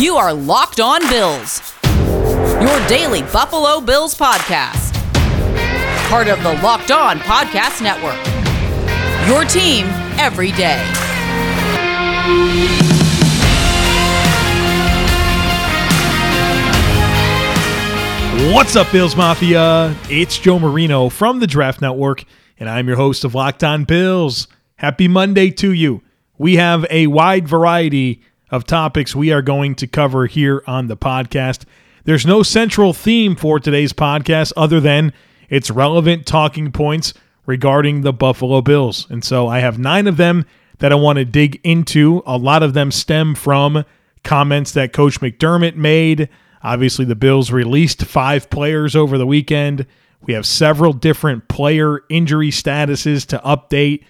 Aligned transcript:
You 0.00 0.16
are 0.16 0.32
Locked 0.32 0.80
On 0.80 0.98
Bills, 1.10 1.74
your 1.84 2.88
daily 2.88 3.20
Buffalo 3.20 3.82
Bills 3.82 4.14
podcast. 4.14 4.94
Part 6.08 6.26
of 6.26 6.42
the 6.42 6.54
Locked 6.62 6.90
On 6.90 7.18
Podcast 7.18 7.82
Network. 7.82 8.16
Your 9.28 9.44
team 9.44 9.84
every 10.18 10.52
day. 10.52 10.82
What's 18.54 18.76
up, 18.76 18.90
Bills 18.90 19.14
Mafia? 19.14 19.94
It's 20.08 20.38
Joe 20.38 20.58
Marino 20.58 21.10
from 21.10 21.40
the 21.40 21.46
Draft 21.46 21.82
Network, 21.82 22.24
and 22.58 22.70
I'm 22.70 22.88
your 22.88 22.96
host 22.96 23.22
of 23.22 23.34
Locked 23.34 23.62
On 23.62 23.84
Bills. 23.84 24.48
Happy 24.76 25.08
Monday 25.08 25.50
to 25.50 25.74
you. 25.74 26.00
We 26.38 26.56
have 26.56 26.86
a 26.88 27.06
wide 27.08 27.46
variety 27.46 28.22
of 28.50 28.64
topics 28.64 29.14
we 29.14 29.32
are 29.32 29.42
going 29.42 29.74
to 29.76 29.86
cover 29.86 30.26
here 30.26 30.62
on 30.66 30.88
the 30.88 30.96
podcast. 30.96 31.64
There's 32.04 32.26
no 32.26 32.42
central 32.42 32.92
theme 32.92 33.36
for 33.36 33.60
today's 33.60 33.92
podcast 33.92 34.52
other 34.56 34.80
than 34.80 35.12
its 35.48 35.70
relevant 35.70 36.26
talking 36.26 36.72
points 36.72 37.14
regarding 37.46 38.02
the 38.02 38.12
Buffalo 38.12 38.60
Bills. 38.60 39.06
And 39.10 39.24
so 39.24 39.48
I 39.48 39.60
have 39.60 39.78
nine 39.78 40.06
of 40.06 40.16
them 40.16 40.46
that 40.78 40.92
I 40.92 40.96
want 40.96 41.18
to 41.18 41.24
dig 41.24 41.60
into. 41.64 42.22
A 42.26 42.36
lot 42.36 42.62
of 42.62 42.74
them 42.74 42.90
stem 42.90 43.34
from 43.34 43.84
comments 44.24 44.72
that 44.72 44.92
Coach 44.92 45.20
McDermott 45.20 45.76
made 45.76 46.28
Obviously, 46.62 47.04
the 47.04 47.14
Bills 47.14 47.50
released 47.50 48.04
five 48.04 48.50
players 48.50 48.94
over 48.94 49.16
the 49.16 49.26
weekend. 49.26 49.86
We 50.22 50.34
have 50.34 50.44
several 50.44 50.92
different 50.92 51.48
player 51.48 52.00
injury 52.10 52.50
statuses 52.50 53.26
to 53.26 53.38
update. 53.38 54.04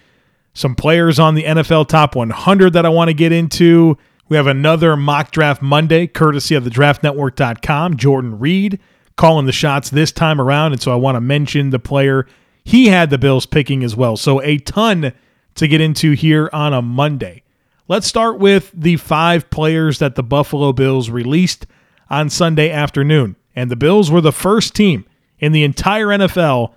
Some 0.53 0.75
players 0.75 1.17
on 1.17 1.35
the 1.35 1.43
NFL 1.43 1.87
Top 1.87 2.15
100 2.15 2.73
that 2.73 2.85
I 2.85 2.89
want 2.89 3.07
to 3.07 3.13
get 3.13 3.31
into. 3.31 3.97
We 4.29 4.37
have 4.37 4.47
another 4.47 4.95
mock 4.95 5.31
draft 5.31 5.61
Monday, 5.61 6.07
courtesy 6.07 6.55
of 6.55 6.63
the 6.63 6.69
draftnetwork.com. 6.69 7.97
Jordan 7.97 8.39
Reid 8.39 8.79
calling 9.17 9.45
the 9.45 9.51
shots 9.51 9.89
this 9.89 10.11
time 10.11 10.39
around. 10.39 10.71
And 10.71 10.81
so 10.81 10.91
I 10.91 10.95
want 10.95 11.15
to 11.15 11.21
mention 11.21 11.69
the 11.69 11.79
player 11.79 12.27
he 12.63 12.87
had 12.87 13.09
the 13.09 13.17
Bills 13.17 13.45
picking 13.45 13.83
as 13.83 13.95
well. 13.95 14.17
So 14.17 14.41
a 14.41 14.57
ton 14.57 15.13
to 15.55 15.67
get 15.67 15.81
into 15.81 16.13
here 16.13 16.49
on 16.53 16.73
a 16.73 16.81
Monday. 16.81 17.43
Let's 17.87 18.07
start 18.07 18.39
with 18.39 18.71
the 18.73 18.97
five 18.97 19.49
players 19.49 19.99
that 19.99 20.15
the 20.15 20.23
Buffalo 20.23 20.71
Bills 20.71 21.09
released 21.09 21.65
on 22.09 22.29
Sunday 22.29 22.69
afternoon. 22.69 23.35
And 23.55 23.69
the 23.69 23.75
Bills 23.75 24.09
were 24.09 24.21
the 24.21 24.31
first 24.31 24.75
team 24.75 25.05
in 25.39 25.51
the 25.51 25.63
entire 25.63 26.07
NFL 26.07 26.73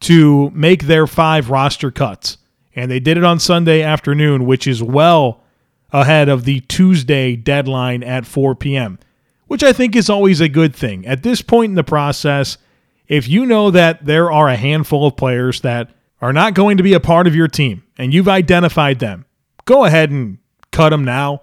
to 0.00 0.50
make 0.50 0.84
their 0.84 1.06
five 1.06 1.50
roster 1.50 1.90
cuts. 1.90 2.38
And 2.76 2.90
they 2.90 3.00
did 3.00 3.16
it 3.16 3.24
on 3.24 3.38
Sunday 3.38 3.82
afternoon, 3.82 4.46
which 4.46 4.66
is 4.66 4.82
well 4.82 5.41
ahead 5.92 6.28
of 6.28 6.44
the 6.44 6.60
Tuesday 6.60 7.36
deadline 7.36 8.02
at 8.02 8.26
4 8.26 8.54
p.m., 8.54 8.98
which 9.46 9.62
I 9.62 9.72
think 9.72 9.94
is 9.94 10.08
always 10.08 10.40
a 10.40 10.48
good 10.48 10.74
thing. 10.74 11.06
At 11.06 11.22
this 11.22 11.42
point 11.42 11.70
in 11.70 11.74
the 11.76 11.84
process, 11.84 12.58
if 13.08 13.28
you 13.28 13.44
know 13.44 13.70
that 13.70 14.04
there 14.04 14.32
are 14.32 14.48
a 14.48 14.56
handful 14.56 15.06
of 15.06 15.16
players 15.16 15.60
that 15.60 15.90
are 16.20 16.32
not 16.32 16.54
going 16.54 16.76
to 16.78 16.82
be 16.82 16.94
a 16.94 17.00
part 17.00 17.26
of 17.26 17.34
your 17.34 17.48
team 17.48 17.82
and 17.98 18.14
you've 18.14 18.28
identified 18.28 18.98
them, 18.98 19.26
go 19.64 19.84
ahead 19.84 20.10
and 20.10 20.38
cut 20.70 20.90
them 20.90 21.04
now 21.04 21.42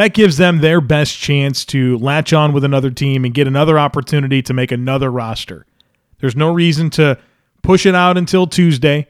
that 0.00 0.14
gives 0.14 0.38
them 0.38 0.60
their 0.62 0.80
best 0.80 1.18
chance 1.18 1.62
to 1.66 1.98
latch 1.98 2.32
on 2.32 2.54
with 2.54 2.64
another 2.64 2.90
team 2.90 3.26
and 3.26 3.34
get 3.34 3.46
another 3.46 3.78
opportunity 3.78 4.40
to 4.40 4.54
make 4.54 4.72
another 4.72 5.10
roster. 5.10 5.66
There's 6.20 6.34
no 6.34 6.50
reason 6.50 6.88
to 6.90 7.18
push 7.62 7.84
it 7.84 7.94
out 7.94 8.16
until 8.16 8.46
Tuesday. 8.46 9.08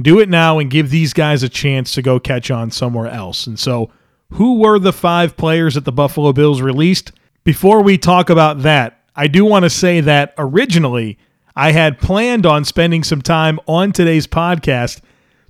Do 0.00 0.20
it 0.20 0.28
now 0.28 0.58
and 0.58 0.70
give 0.70 0.90
these 0.90 1.12
guys 1.12 1.42
a 1.42 1.48
chance 1.48 1.92
to 1.94 2.02
go 2.02 2.20
catch 2.20 2.50
on 2.50 2.70
somewhere 2.70 3.08
else. 3.08 3.46
And 3.46 3.58
so, 3.58 3.90
who 4.32 4.58
were 4.58 4.78
the 4.78 4.92
five 4.92 5.36
players 5.36 5.74
that 5.74 5.84
the 5.84 5.92
Buffalo 5.92 6.32
Bills 6.32 6.60
released? 6.60 7.12
Before 7.44 7.82
we 7.82 7.96
talk 7.96 8.30
about 8.30 8.62
that, 8.62 9.02
I 9.16 9.26
do 9.26 9.44
want 9.44 9.64
to 9.64 9.70
say 9.70 10.00
that 10.02 10.34
originally 10.36 11.18
I 11.56 11.72
had 11.72 11.98
planned 11.98 12.46
on 12.46 12.64
spending 12.64 13.02
some 13.02 13.22
time 13.22 13.58
on 13.66 13.92
today's 13.92 14.26
podcast 14.26 15.00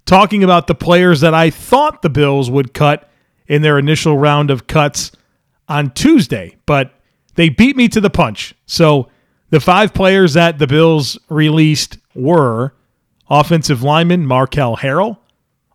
talking 0.06 0.43
about 0.43 0.67
the 0.67 0.75
players 0.75 1.21
that 1.21 1.34
I 1.34 1.50
thought 1.50 2.00
the 2.00 2.09
Bills 2.09 2.50
would 2.50 2.73
cut 2.73 3.11
in 3.47 3.61
their 3.61 3.78
initial 3.78 4.17
round 4.17 4.50
of 4.50 4.67
cuts 4.67 5.12
on 5.69 5.91
Tuesday, 5.91 6.56
but 6.65 6.93
they 7.34 7.50
beat 7.50 7.77
me 7.77 7.89
to 7.89 8.00
the 8.00 8.09
punch. 8.09 8.55
So 8.65 9.11
the 9.50 9.61
five 9.61 9.93
players 9.93 10.33
that 10.33 10.59
the 10.59 10.67
Bills 10.67 11.19
released 11.28 11.99
were 12.15 12.73
offensive 13.31 13.83
lineman 13.83 14.27
Marquel 14.27 14.77
Harrell, 14.77 15.19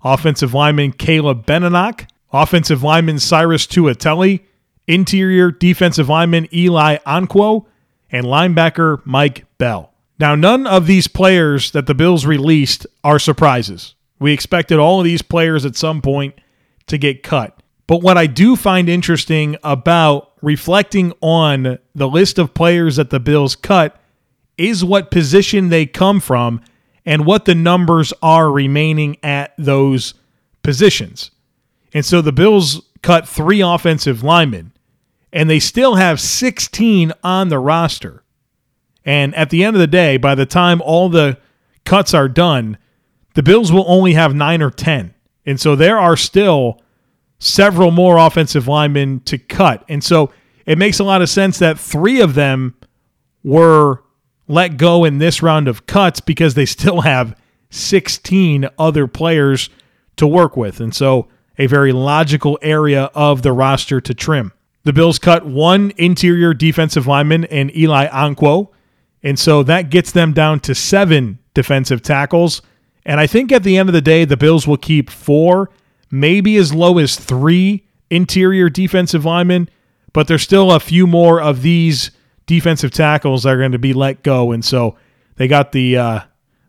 offensive 0.04 0.54
lineman 0.54 0.92
Caleb 0.92 1.46
Benenoch, 1.46 2.06
offensive 2.32 2.84
lineman 2.84 3.20
Cyrus 3.20 3.68
Tuitele, 3.68 4.42
interior 4.88 5.52
defensive 5.52 6.10
lineman 6.10 6.48
Eli 6.54 6.98
Ankou, 7.06 7.66
and 8.12 8.26
linebacker 8.26 9.02
Mike 9.06 9.46
Bell. 9.58 9.92
Now, 10.20 10.36
none 10.36 10.68
of 10.68 10.88
these 10.88 11.08
players 11.08 11.72
that 11.72 11.88
the 11.88 11.96
Bills 11.96 12.26
released 12.26 12.86
are 13.04 13.20
surprises. 13.20 13.96
We 14.20 14.32
expected 14.32 14.80
all 14.80 15.00
of 15.00 15.06
these 15.06 15.22
players 15.22 15.66
at 15.66 15.76
some 15.76 16.02
point 16.02 16.36
to 16.88 16.98
get 16.98 17.24
cut. 17.24 17.60
But 17.88 18.02
what 18.02 18.18
I 18.18 18.28
do 18.28 18.56
find 18.56 18.88
interesting 18.88 19.58
about 19.64 20.32
reflecting 20.42 21.14
on 21.22 21.80
the 21.96 22.08
list 22.08 22.40
of 22.40 22.54
players 22.54 22.96
that 22.98 23.10
the 23.10 23.20
Bills 23.20 23.56
cut 23.56 24.00
is 24.58 24.86
what 24.86 25.12
position 25.12 25.70
they 25.70 25.86
come 25.86 26.20
from 26.20 26.62
and 27.06 27.26
what 27.26 27.46
the 27.46 27.56
numbers 27.56 28.14
are 28.22 28.52
remaining 28.52 29.18
at 29.24 29.54
those 29.58 30.14
positions. 30.62 31.32
And 31.94 32.06
so 32.06 32.22
the 32.22 32.32
Bills 32.32 32.82
cut 33.02 33.28
three 33.28 33.62
offensive 33.62 34.24
linemen, 34.24 34.72
and 35.32 35.50
they 35.50 35.60
still 35.60 35.96
have 35.96 36.20
16 36.20 37.14
on 37.24 37.50
the 37.50 37.60
roster. 37.60 38.24
And 39.06 39.36
at 39.36 39.50
the 39.50 39.64
end 39.64 39.76
of 39.76 39.80
the 39.80 39.88
day, 39.88 40.18
by 40.18 40.36
the 40.36 40.46
time 40.46 40.82
all 40.82 41.10
the 41.10 41.38
cuts 41.86 42.14
are 42.14 42.30
done, 42.30 42.78
the 43.34 43.44
Bills 43.44 43.72
will 43.72 43.86
only 43.88 44.14
have 44.14 44.34
nine 44.34 44.62
or 44.62 44.72
10. 44.72 45.14
And 45.46 45.60
so 45.60 45.76
there 45.76 46.00
are 46.00 46.16
still 46.16 46.82
several 47.40 47.92
more 47.92 48.18
offensive 48.18 48.68
linemen 48.68 49.20
to 49.22 49.38
cut. 49.38 49.84
And 49.90 50.04
so 50.04 50.32
it 50.66 50.78
makes 50.78 51.00
a 51.00 51.04
lot 51.04 51.22
of 51.22 51.30
sense 51.30 51.60
that 51.60 51.78
three 51.78 52.22
of 52.22 52.36
them 52.36 52.76
were 53.44 54.04
let 54.54 54.78
go 54.78 55.04
in 55.04 55.18
this 55.18 55.42
round 55.42 55.68
of 55.68 55.86
cuts 55.86 56.20
because 56.20 56.54
they 56.54 56.66
still 56.66 57.02
have 57.02 57.36
16 57.70 58.68
other 58.78 59.08
players 59.08 59.70
to 60.16 60.28
work 60.28 60.56
with. 60.56 60.80
And 60.80 60.94
so 60.94 61.28
a 61.58 61.68
very 61.68 61.92
logical 61.92 62.58
area 62.62 63.06
of 63.14 63.42
the 63.42 63.52
roster 63.52 64.00
to 64.02 64.14
trim. 64.14 64.54
The 64.84 64.94
Bills 64.94 65.20
cut 65.20 65.46
one 65.46 65.92
interior 65.98 66.54
defensive 66.54 67.08
lineman 67.08 67.46
and 67.46 67.76
Eli 67.76 68.08
Ankou. 68.08 68.70
And 69.22 69.40
so 69.40 69.64
that 69.64 69.90
gets 69.90 70.12
them 70.12 70.34
down 70.34 70.60
to 70.62 70.76
seven 70.76 71.40
defensive 71.54 72.02
tackles. 72.02 72.62
And 73.06 73.20
I 73.20 73.28
think 73.28 73.52
at 73.52 73.64
the 73.64 73.78
end 73.78 73.90
of 73.90 73.94
the 73.94 74.02
day, 74.02 74.26
the 74.26 74.38
Bills 74.38 74.68
will 74.68 74.78
keep 74.78 75.10
four 75.10 75.70
maybe 76.12 76.58
as 76.58 76.74
low 76.74 77.00
as 77.00 77.16
three 77.16 77.84
interior 78.12 78.70
defensive 78.70 79.26
linemen, 79.26 79.68
but 80.14 80.28
there's 80.28 80.44
still 80.44 80.72
a 80.72 80.80
few 80.80 81.08
more 81.08 81.42
of 81.42 81.64
these 81.64 82.12
defensive 82.54 82.92
tackles 82.92 83.48
are 83.48 83.58
going 83.58 83.72
to 83.72 83.80
be 83.80 83.94
let 83.94 84.22
go. 84.22 84.52
And 84.52 84.64
so 84.64 84.96
they 85.38 85.48
got 85.48 85.72
the 85.72 85.98
uh, 85.98 86.20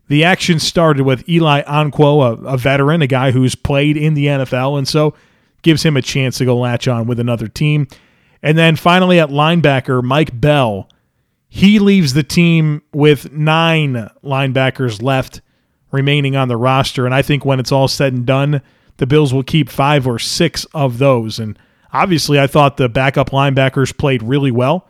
the 0.07 0.23
action 0.23 0.57
started 0.57 1.03
with 1.03 1.29
Eli 1.29 1.61
Ankou, 1.61 2.43
a, 2.43 2.53
a 2.53 2.57
veteran, 2.57 3.03
a 3.03 3.07
guy 3.07 3.29
who's 3.29 3.53
played 3.53 3.95
in 3.95 4.15
the 4.15 4.25
NFL, 4.25 4.79
and 4.79 4.87
so 4.87 5.13
gives 5.61 5.83
him 5.83 5.95
a 5.95 6.01
chance 6.01 6.39
to 6.39 6.45
go 6.45 6.57
latch 6.57 6.87
on 6.87 7.05
with 7.05 7.19
another 7.19 7.47
team. 7.47 7.87
And 8.41 8.57
then 8.57 8.75
finally 8.75 9.19
at 9.19 9.29
linebacker, 9.29 10.03
Mike 10.03 10.39
Bell. 10.39 10.89
He 11.47 11.77
leaves 11.79 12.13
the 12.13 12.23
team 12.23 12.81
with 12.91 13.31
nine 13.31 14.09
linebackers 14.23 15.01
left 15.01 15.41
remaining 15.91 16.35
on 16.35 16.49
the 16.49 16.57
roster. 16.57 17.05
And 17.05 17.15
I 17.15 17.21
think 17.21 17.45
when 17.45 17.59
it's 17.59 17.71
all 17.71 17.87
said 17.87 18.11
and 18.11 18.25
done, 18.25 18.61
the 18.97 19.07
Bills 19.07 19.33
will 19.33 19.43
keep 19.43 19.69
five 19.69 20.05
or 20.05 20.19
six 20.19 20.65
of 20.73 20.97
those. 20.97 21.39
And 21.39 21.57
obviously, 21.93 22.39
I 22.39 22.47
thought 22.47 22.75
the 22.75 22.89
backup 22.89 23.29
linebackers 23.29 23.95
played 23.95 24.21
really 24.21 24.51
well 24.51 24.87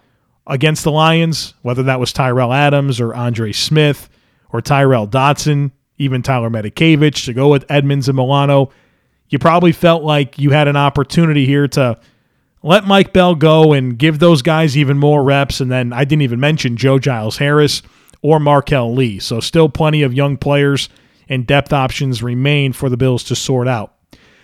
against 0.47 0.83
the 0.83 0.91
Lions, 0.91 1.53
whether 1.61 1.83
that 1.83 1.99
was 1.99 2.13
Tyrell 2.13 2.53
Adams 2.53 2.99
or 2.99 3.13
Andre 3.13 3.51
Smith 3.51 4.09
or 4.49 4.61
Tyrel 4.61 5.07
Dodson, 5.09 5.71
even 5.97 6.21
Tyler 6.21 6.49
Matakevich 6.49 7.25
to 7.25 7.33
go 7.33 7.49
with 7.49 7.65
Edmunds 7.69 8.07
and 8.07 8.15
Milano. 8.15 8.71
You 9.29 9.39
probably 9.39 9.71
felt 9.71 10.03
like 10.03 10.37
you 10.37 10.51
had 10.51 10.67
an 10.67 10.75
opportunity 10.75 11.45
here 11.45 11.67
to 11.69 11.99
let 12.61 12.85
Mike 12.85 13.13
Bell 13.13 13.35
go 13.35 13.73
and 13.73 13.97
give 13.97 14.19
those 14.19 14.41
guys 14.41 14.77
even 14.77 14.97
more 14.97 15.23
reps. 15.23 15.61
And 15.61 15.71
then 15.71 15.93
I 15.93 16.05
didn't 16.05 16.23
even 16.23 16.39
mention 16.39 16.77
Joe 16.77 16.99
Giles 16.99 17.37
Harris 17.37 17.81
or 18.21 18.39
Marquel 18.39 18.93
Lee. 18.93 19.19
So 19.19 19.39
still 19.39 19.69
plenty 19.69 20.03
of 20.03 20.13
young 20.13 20.37
players 20.37 20.89
and 21.27 21.47
depth 21.47 21.73
options 21.73 22.21
remain 22.21 22.73
for 22.73 22.89
the 22.89 22.97
Bills 22.97 23.23
to 23.25 23.35
sort 23.35 23.67
out. 23.67 23.93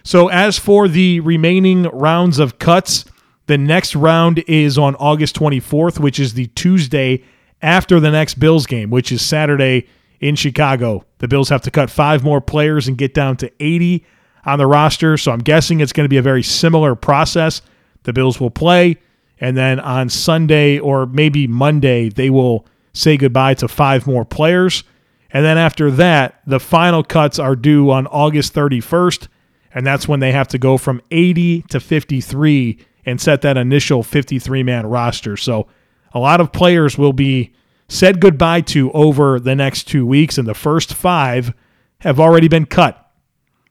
So, 0.04 0.30
as 0.30 0.58
for 0.58 0.88
the 0.88 1.20
remaining 1.20 1.84
rounds 1.84 2.40
of 2.40 2.58
cuts, 2.58 3.06
the 3.48 3.58
next 3.58 3.96
round 3.96 4.40
is 4.48 4.78
on 4.78 4.96
August 4.96 5.36
24th, 5.36 6.00
which 6.00 6.20
is 6.20 6.34
the 6.34 6.48
Tuesday 6.48 7.24
after 7.62 8.00
the 8.00 8.12
next 8.12 8.36
Bills 8.36 8.66
game, 8.66 8.90
which 8.90 9.12
is 9.12 9.22
Saturday 9.22 9.88
in 10.20 10.36
Chicago. 10.36 11.04
The 11.18 11.28
Bills 11.28 11.50
have 11.50 11.62
to 11.64 11.72
cut 11.72 11.90
five 11.90 12.24
more 12.24 12.42
players 12.42 12.88
and 12.88 12.98
get 12.98 13.14
down 13.14 13.38
to 13.38 13.52
80 13.60 14.06
on 14.46 14.60
the 14.60 14.68
roster. 14.68 15.18
So, 15.18 15.32
I'm 15.32 15.40
guessing 15.40 15.80
it's 15.80 15.94
going 15.94 16.06
to 16.06 16.10
be 16.10 16.18
a 16.18 16.22
very 16.22 16.44
similar 16.44 16.96
process. 16.96 17.62
The 18.04 18.14
Bills 18.14 18.40
will 18.40 18.52
play, 18.52 18.98
And 19.40 19.56
then 19.58 19.80
on 19.80 20.10
Sunday 20.10 20.80
or 20.80 21.06
maybe 21.06 21.48
Monday, 21.48 22.10
they 22.10 22.30
will 22.30 22.66
say 22.94 23.18
goodbye 23.18 23.56
to 23.56 23.68
five 23.68 24.08
more 24.08 24.26
players. 24.26 24.84
And 25.32 25.46
then 25.46 25.58
after 25.58 25.90
that, 25.92 26.42
the 26.46 26.60
final 26.60 27.04
cuts 27.04 27.40
are 27.40 27.56
due 27.56 27.90
on 27.92 28.08
August 28.08 28.54
31st. 28.54 29.28
And 29.74 29.88
that's 29.88 30.08
when 30.08 30.20
they 30.20 30.32
have 30.32 30.48
to 30.50 30.58
go 30.58 30.78
from 30.78 31.02
80 31.12 31.64
to 31.70 31.80
53 31.80 32.78
and 33.06 33.20
set 33.20 33.42
that 33.42 33.58
initial 33.58 34.04
53 34.04 34.64
man 34.64 34.86
roster. 34.86 35.38
So 35.38 35.68
a 36.14 36.20
lot 36.20 36.42
of 36.42 36.52
players 36.52 36.98
will 36.98 37.14
be 37.14 37.54
said 37.88 38.22
goodbye 38.22 38.62
to 38.62 38.92
over 38.94 39.40
the 39.40 39.56
next 39.56 39.84
two 39.84 40.06
weeks, 40.06 40.38
and 40.38 40.48
the 40.48 40.54
first 40.54 40.94
five 40.94 41.54
have 42.00 42.20
already 42.20 42.48
been 42.48 42.66
cut. 42.66 43.12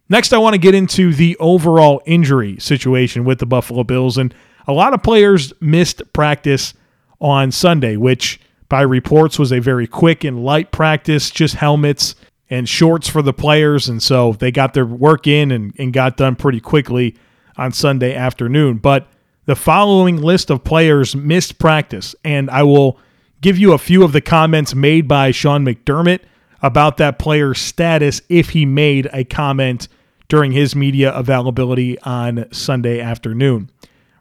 Next, 0.09 0.33
I 0.33 0.39
want 0.39 0.55
to 0.55 0.59
get 0.59 0.75
into 0.75 1.15
the 1.15 1.37
overall 1.39 2.03
injury 2.05 2.59
situation 2.59 3.25
with 3.25 3.39
the 3.39 3.47
Buffalo 3.47 3.85
Bills. 3.85 4.19
And 4.19 4.35
a 4.67 4.73
lot 4.73 4.93
of 4.93 5.03
players 5.03 5.53
missed 5.61 6.03
practice 6.13 6.75
on 7.21 7.53
Sunday, 7.53 7.97
which 7.97 8.41
by 8.69 8.83
reports 8.83 9.39
was 9.39 9.53
a 9.53 9.61
very 9.61 9.87
quick 9.87 10.25
and 10.25 10.45
light 10.45 10.73
practice, 10.73 11.31
just 11.31 11.55
helmets 11.55 12.15
and 12.51 12.69
shorts 12.69 13.09
for 13.09 13.23
the 13.23 13.33
players. 13.33 13.89
And 13.89 14.03
so 14.03 14.33
they 14.33 14.51
got 14.51 14.75
their 14.75 14.85
work 14.85 15.27
in 15.27 15.53
and, 15.53 15.73
and 15.79 15.93
got 15.93 16.17
done 16.17 16.35
pretty 16.35 16.61
quickly 16.61 17.17
on 17.57 17.73
Sunday 17.73 18.15
afternoon. 18.15 18.79
But 18.79 19.07
the 19.51 19.57
following 19.57 20.23
list 20.23 20.49
of 20.49 20.63
players 20.63 21.17
missed 21.17 21.59
practice, 21.59 22.15
and 22.23 22.49
I 22.51 22.63
will 22.63 23.01
give 23.41 23.59
you 23.59 23.73
a 23.73 23.79
few 23.79 24.05
of 24.05 24.13
the 24.13 24.21
comments 24.21 24.77
made 24.77 25.09
by 25.09 25.33
Sean 25.33 25.65
McDermott 25.65 26.21
about 26.63 26.99
that 26.99 27.19
player's 27.19 27.59
status 27.59 28.23
if 28.29 28.51
he 28.51 28.65
made 28.65 29.11
a 29.13 29.25
comment 29.25 29.89
during 30.29 30.53
his 30.53 30.77
media 30.77 31.13
availability 31.13 31.99
on 32.03 32.47
Sunday 32.53 33.01
afternoon. 33.01 33.73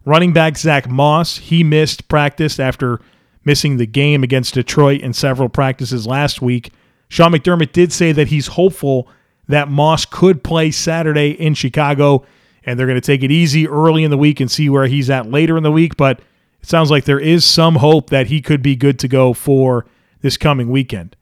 Running 0.03 0.33
back 0.33 0.57
Zach 0.57 0.89
Moss, 0.89 1.37
he 1.37 1.63
missed 1.63 2.07
practice 2.07 2.59
after 2.59 2.99
missing 3.45 3.77
the 3.77 3.85
game 3.85 4.23
against 4.23 4.55
Detroit 4.55 5.03
and 5.03 5.15
several 5.15 5.47
practices 5.47 6.07
last 6.07 6.41
week. 6.41 6.71
Sean 7.07 7.33
McDermott 7.33 7.71
did 7.71 7.93
say 7.93 8.11
that 8.13 8.29
he's 8.29 8.47
hopeful 8.47 9.07
that 9.47 9.69
Moss 9.69 10.05
could 10.05 10.43
play 10.43 10.71
Saturday 10.71 11.29
in 11.29 11.53
Chicago, 11.53 12.25
and 12.65 12.79
they're 12.79 12.87
going 12.87 12.99
to 12.99 13.05
take 13.05 13.23
it 13.23 13.31
easy 13.31 13.67
early 13.67 14.03
in 14.03 14.11
the 14.11 14.17
week 14.17 14.39
and 14.39 14.51
see 14.51 14.69
where 14.69 14.87
he's 14.87 15.09
at 15.09 15.29
later 15.29 15.57
in 15.57 15.63
the 15.63 15.71
week. 15.71 15.97
But 15.97 16.19
it 16.61 16.67
sounds 16.67 16.91
like 16.91 17.05
there 17.05 17.19
is 17.19 17.45
some 17.45 17.75
hope 17.75 18.09
that 18.09 18.27
he 18.27 18.41
could 18.41 18.61
be 18.61 18.75
good 18.75 18.99
to 18.99 19.07
go 19.07 19.33
for 19.33 19.85
this 20.21 20.37
coming 20.37 20.69
weekend. 20.69 21.15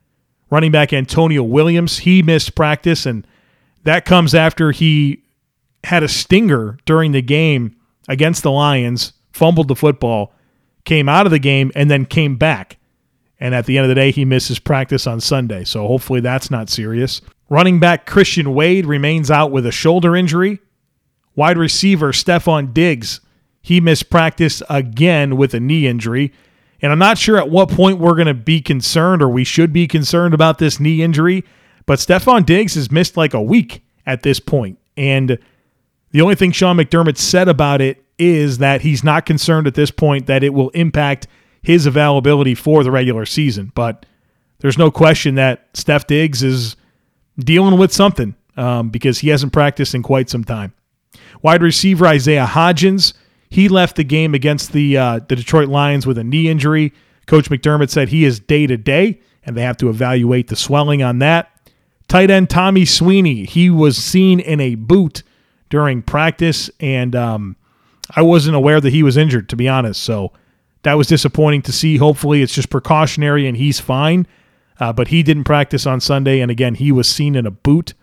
Running 0.50 0.72
back 0.72 0.94
Antonio 0.94 1.44
Williams, 1.44 2.00
he 2.00 2.24
missed 2.24 2.56
practice, 2.56 3.06
and 3.06 3.28
that 3.84 4.06
comes 4.06 4.34
after 4.34 4.72
he 4.72 5.24
had 5.84 6.04
a 6.04 6.08
stinger 6.08 6.78
during 6.86 7.12
the 7.12 7.22
game 7.22 7.76
against 8.08 8.44
the 8.44 8.52
Lions, 8.52 9.14
fumbled 9.32 9.68
the 9.68 9.76
football, 9.76 10.34
came 10.86 11.10
out 11.10 11.26
of 11.26 11.32
the 11.32 11.40
game, 11.40 11.72
and 11.76 11.92
then 11.92 12.06
came 12.06 12.38
back. 12.38 12.78
And 13.40 13.54
at 13.54 13.66
the 13.66 13.78
end 13.78 13.86
of 13.86 13.90
the 13.90 13.96
day, 13.96 14.12
he 14.12 14.26
misses 14.26 14.58
practice 14.58 15.06
on 15.06 15.20
Sunday. 15.20 15.64
So 15.64 15.86
hopefully 15.86 16.22
that's 16.22 16.50
not 16.50 16.70
serious. 16.70 17.22
Running 17.50 17.80
back 17.80 18.06
Christian 18.06 18.54
Wade 18.54 18.86
remains 18.86 19.30
out 19.30 19.52
with 19.52 19.66
a 19.66 19.72
shoulder 19.72 20.16
injury. 20.16 20.60
Wide 21.38 21.58
receiver 21.58 22.12
Stefon 22.12 22.74
Diggs, 22.74 23.22
he 23.62 23.80
missed 23.80 24.10
practice 24.10 24.64
again 24.72 25.38
with 25.38 25.54
a 25.54 25.60
knee 25.60 25.86
injury. 25.86 26.34
And 26.82 26.92
I'm 26.92 26.98
not 26.98 27.20
sure 27.20 27.38
at 27.38 27.52
what 27.52 27.70
point 27.70 28.00
we're 28.00 28.16
going 28.16 28.26
to 28.26 28.34
be 28.34 28.60
concerned 28.60 29.22
or 29.22 29.30
we 29.30 29.44
should 29.44 29.72
be 29.72 29.88
concerned 29.88 30.34
about 30.34 30.58
this 30.58 30.80
knee 30.80 31.04
injury, 31.04 31.44
but 31.86 32.00
Stefon 32.00 32.44
Diggs 32.44 32.74
has 32.74 32.92
missed 32.92 33.16
like 33.16 33.36
a 33.36 33.42
week 33.42 33.84
at 34.08 34.24
this 34.24 34.40
point. 34.40 34.80
And 34.98 35.38
the 36.10 36.22
only 36.22 36.34
thing 36.34 36.52
Sean 36.52 36.76
McDermott 36.76 37.18
said 37.18 37.48
about 37.48 37.82
it 37.82 38.04
is 38.18 38.58
that 38.58 38.82
he's 38.82 39.04
not 39.04 39.28
concerned 39.28 39.68
at 39.68 39.76
this 39.76 39.92
point 39.92 40.26
that 40.26 40.44
it 40.44 40.56
will 40.56 40.70
impact 40.72 41.28
his 41.62 41.86
availability 41.86 42.56
for 42.56 42.84
the 42.84 42.90
regular 42.90 43.28
season. 43.28 43.72
But 43.76 44.08
there's 44.58 44.78
no 44.78 44.90
question 44.90 45.36
that 45.36 45.68
Steph 45.76 46.08
Diggs 46.08 46.42
is 46.42 46.76
dealing 47.38 47.78
with 47.78 47.94
something 47.94 48.34
um, 48.56 48.90
because 48.90 49.20
he 49.20 49.30
hasn't 49.30 49.54
practiced 49.54 49.94
in 49.94 50.02
quite 50.02 50.32
some 50.32 50.44
time. 50.44 50.74
Wide 51.42 51.62
receiver 51.62 52.08
Isaiah 52.08 52.46
Hodgins, 52.46 53.14
he 53.50 53.70
left 53.70 53.96
the 53.96 54.04
game 54.04 54.34
against 54.34 54.74
the 54.74 54.98
uh, 54.98 55.20
the 55.28 55.36
Detroit 55.36 55.70
Lions 55.70 56.06
with 56.06 56.18
a 56.18 56.24
knee 56.24 56.50
injury. 56.50 56.94
Coach 57.26 57.50
McDermott 57.50 57.90
said 57.90 58.10
he 58.10 58.26
is 58.26 58.40
day 58.40 58.68
to 58.68 58.78
day, 58.78 59.20
and 59.44 59.56
they 59.56 59.62
have 59.62 59.78
to 59.78 59.90
evaluate 59.90 60.48
the 60.48 60.56
swelling 60.56 61.04
on 61.04 61.20
that. 61.20 61.52
Tight 62.08 62.32
end 62.32 62.50
Tommy 62.50 62.86
Sweeney, 62.86 63.44
he 63.46 63.70
was 63.70 63.98
seen 63.98 64.40
in 64.40 64.62
a 64.62 64.76
boot 64.76 65.24
during 65.70 66.02
practice, 66.02 66.70
and 66.80 67.16
um, 67.16 67.58
I 68.16 68.22
wasn't 68.22 68.56
aware 68.56 68.80
that 68.80 68.94
he 68.94 69.04
was 69.04 69.18
injured, 69.18 69.50
to 69.50 69.56
be 69.56 69.68
honest. 69.68 70.02
So 70.02 70.32
that 70.84 70.94
was 70.94 71.08
disappointing 71.08 71.64
to 71.64 71.74
see. 71.74 71.98
Hopefully, 71.98 72.42
it's 72.42 72.54
just 72.54 72.70
precautionary 72.70 73.46
and 73.46 73.58
he's 73.58 73.80
fine. 73.80 74.26
Uh, 74.80 74.94
but 74.94 75.10
he 75.10 75.24
didn't 75.24 75.44
practice 75.44 75.86
on 75.86 76.00
Sunday, 76.00 76.40
and 76.40 76.52
again, 76.52 76.76
he 76.76 76.92
was 76.92 77.10
seen 77.10 77.36
in 77.36 77.46
a 77.46 77.52
boot. 77.52 77.94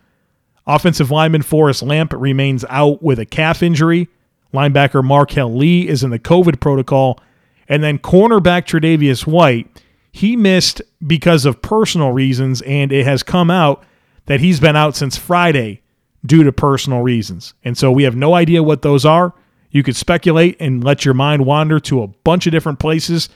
Offensive 0.67 1.11
lineman 1.11 1.43
Forrest 1.43 1.83
Lamp 1.83 2.13
remains 2.17 2.65
out 2.69 3.03
with 3.03 3.19
a 3.19 3.27
calf 3.27 3.63
injury. 3.63 4.09
Linebacker 4.53 5.05
Marquel 5.05 5.55
Lee 5.55 5.89
is 5.89 6.03
in 6.03 6.11
the 6.11 6.19
COVID 6.19 6.61
protocol. 6.61 7.21
And 7.69 7.83
then 7.83 7.99
cornerback 7.99 8.67
Tre'Davious 8.67 9.27
White, 9.27 9.83
he 10.13 10.37
missed 10.37 10.81
because 11.07 11.45
of 11.45 11.61
personal 11.61 12.13
reasons, 12.13 12.63
and 12.63 12.93
it 12.93 13.05
has 13.05 13.23
come 13.23 13.51
out 13.51 13.85
that 14.27 14.41
he's 14.41 14.61
been 14.61 14.77
out 14.77 14.97
since 14.97 15.17
Friday 15.17 15.83
due 16.25 16.43
to 16.45 16.53
personal 16.53 17.03
reasons. 17.03 17.53
And 17.65 17.77
so 17.77 17.91
we 17.91 18.05
have 18.05 18.17
no 18.17 18.35
idea 18.35 18.63
what 18.63 18.83
those 18.83 19.05
are. 19.05 19.35
You 19.71 19.83
could 19.83 19.97
speculate 19.97 20.57
and 20.61 20.85
let 20.85 21.05
your 21.05 21.15
mind 21.15 21.45
wander 21.45 21.81
to 21.81 22.03
a 22.03 22.07
bunch 22.07 22.47
of 22.47 22.53
different 22.53 22.79
places. 22.79 23.29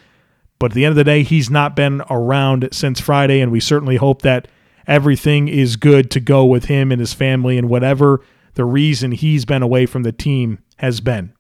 But 0.58 0.70
at 0.70 0.74
the 0.74 0.84
end 0.84 0.92
of 0.92 0.96
the 0.96 1.04
day, 1.04 1.22
he's 1.24 1.50
not 1.50 1.76
been 1.76 2.02
around 2.08 2.68
since 2.72 3.00
Friday, 3.00 3.40
and 3.40 3.52
we 3.52 3.60
certainly 3.60 3.96
hope 3.96 4.22
that 4.22 4.48
everything 4.88 5.46
is 5.46 5.76
good 5.76 6.10
to 6.10 6.20
go 6.20 6.44
with 6.44 6.64
him 6.64 6.90
and 6.90 6.98
his 6.98 7.14
family 7.14 7.56
and 7.56 7.68
whatever 7.68 8.20
the 8.54 8.64
reason 8.64 9.12
he's 9.12 9.44
been 9.44 9.62
away 9.62 9.86
from 9.86 10.02
the 10.02 10.10
team 10.10 10.58
has 10.78 11.00
been. 11.00 11.32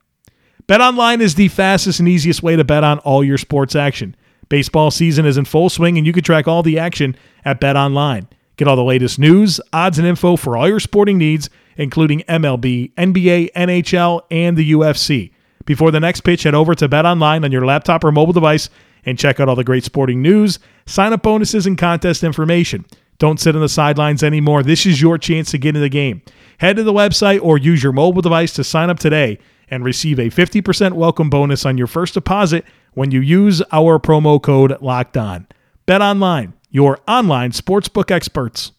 Bet 0.68 0.80
online 0.80 1.20
is 1.20 1.34
the 1.34 1.48
fastest 1.48 1.98
and 1.98 2.08
easiest 2.08 2.42
way 2.42 2.54
to 2.54 2.62
bet 2.62 2.84
on 2.84 3.00
all 3.00 3.24
your 3.24 3.38
sports 3.38 3.74
action. 3.74 4.14
Baseball 4.48 4.90
season 4.90 5.26
is 5.26 5.36
in 5.36 5.44
full 5.44 5.68
swing, 5.68 5.98
and 5.98 6.06
you 6.06 6.12
can 6.12 6.22
track 6.22 6.46
all 6.46 6.62
the 6.62 6.78
action 6.78 7.16
at 7.44 7.60
Bet 7.60 7.76
Online. 7.76 8.28
Get 8.56 8.68
all 8.68 8.76
the 8.76 8.84
latest 8.84 9.18
news, 9.18 9.60
odds, 9.72 9.98
and 9.98 10.06
info 10.06 10.36
for 10.36 10.56
all 10.56 10.68
your 10.68 10.80
sporting 10.80 11.18
needs 11.18 11.50
including 11.78 12.20
MLB, 12.28 12.92
NBA, 12.94 13.52
NHL, 13.52 14.22
and 14.30 14.56
the 14.56 14.72
UFC. 14.72 15.30
Before 15.64 15.90
the 15.90 16.00
next 16.00 16.22
pitch, 16.22 16.42
head 16.42 16.54
over 16.54 16.74
to 16.74 16.88
Bet 16.88 17.06
Online 17.06 17.44
on 17.44 17.52
your 17.52 17.64
laptop 17.64 18.04
or 18.04 18.12
mobile 18.12 18.32
device 18.32 18.68
and 19.06 19.18
check 19.18 19.40
out 19.40 19.48
all 19.48 19.54
the 19.54 19.64
great 19.64 19.84
sporting 19.84 20.20
news, 20.20 20.58
sign 20.86 21.12
up 21.12 21.22
bonuses, 21.22 21.66
and 21.66 21.78
contest 21.78 22.24
information. 22.24 22.84
Don't 23.18 23.40
sit 23.40 23.56
on 23.56 23.60
the 23.60 23.68
sidelines 23.68 24.22
anymore. 24.22 24.62
This 24.62 24.86
is 24.86 25.02
your 25.02 25.18
chance 25.18 25.50
to 25.50 25.58
get 25.58 25.74
in 25.74 25.82
the 25.82 25.88
game. 25.88 26.22
Head 26.58 26.76
to 26.76 26.84
the 26.84 26.92
website 26.92 27.42
or 27.42 27.58
use 27.58 27.82
your 27.82 27.92
mobile 27.92 28.22
device 28.22 28.52
to 28.54 28.64
sign 28.64 28.90
up 28.90 28.98
today 28.98 29.38
and 29.70 29.84
receive 29.84 30.18
a 30.18 30.30
50% 30.30 30.92
welcome 30.92 31.28
bonus 31.28 31.66
on 31.66 31.76
your 31.76 31.86
first 31.86 32.14
deposit 32.14 32.64
when 32.94 33.10
you 33.10 33.20
use 33.20 33.62
our 33.72 33.98
promo 33.98 34.40
code 34.40 34.80
Locked 34.80 35.16
On. 35.16 35.46
Bet 35.86 36.00
Online, 36.00 36.54
your 36.70 37.00
online 37.08 37.50
sportsbook 37.50 38.10
experts. 38.10 38.72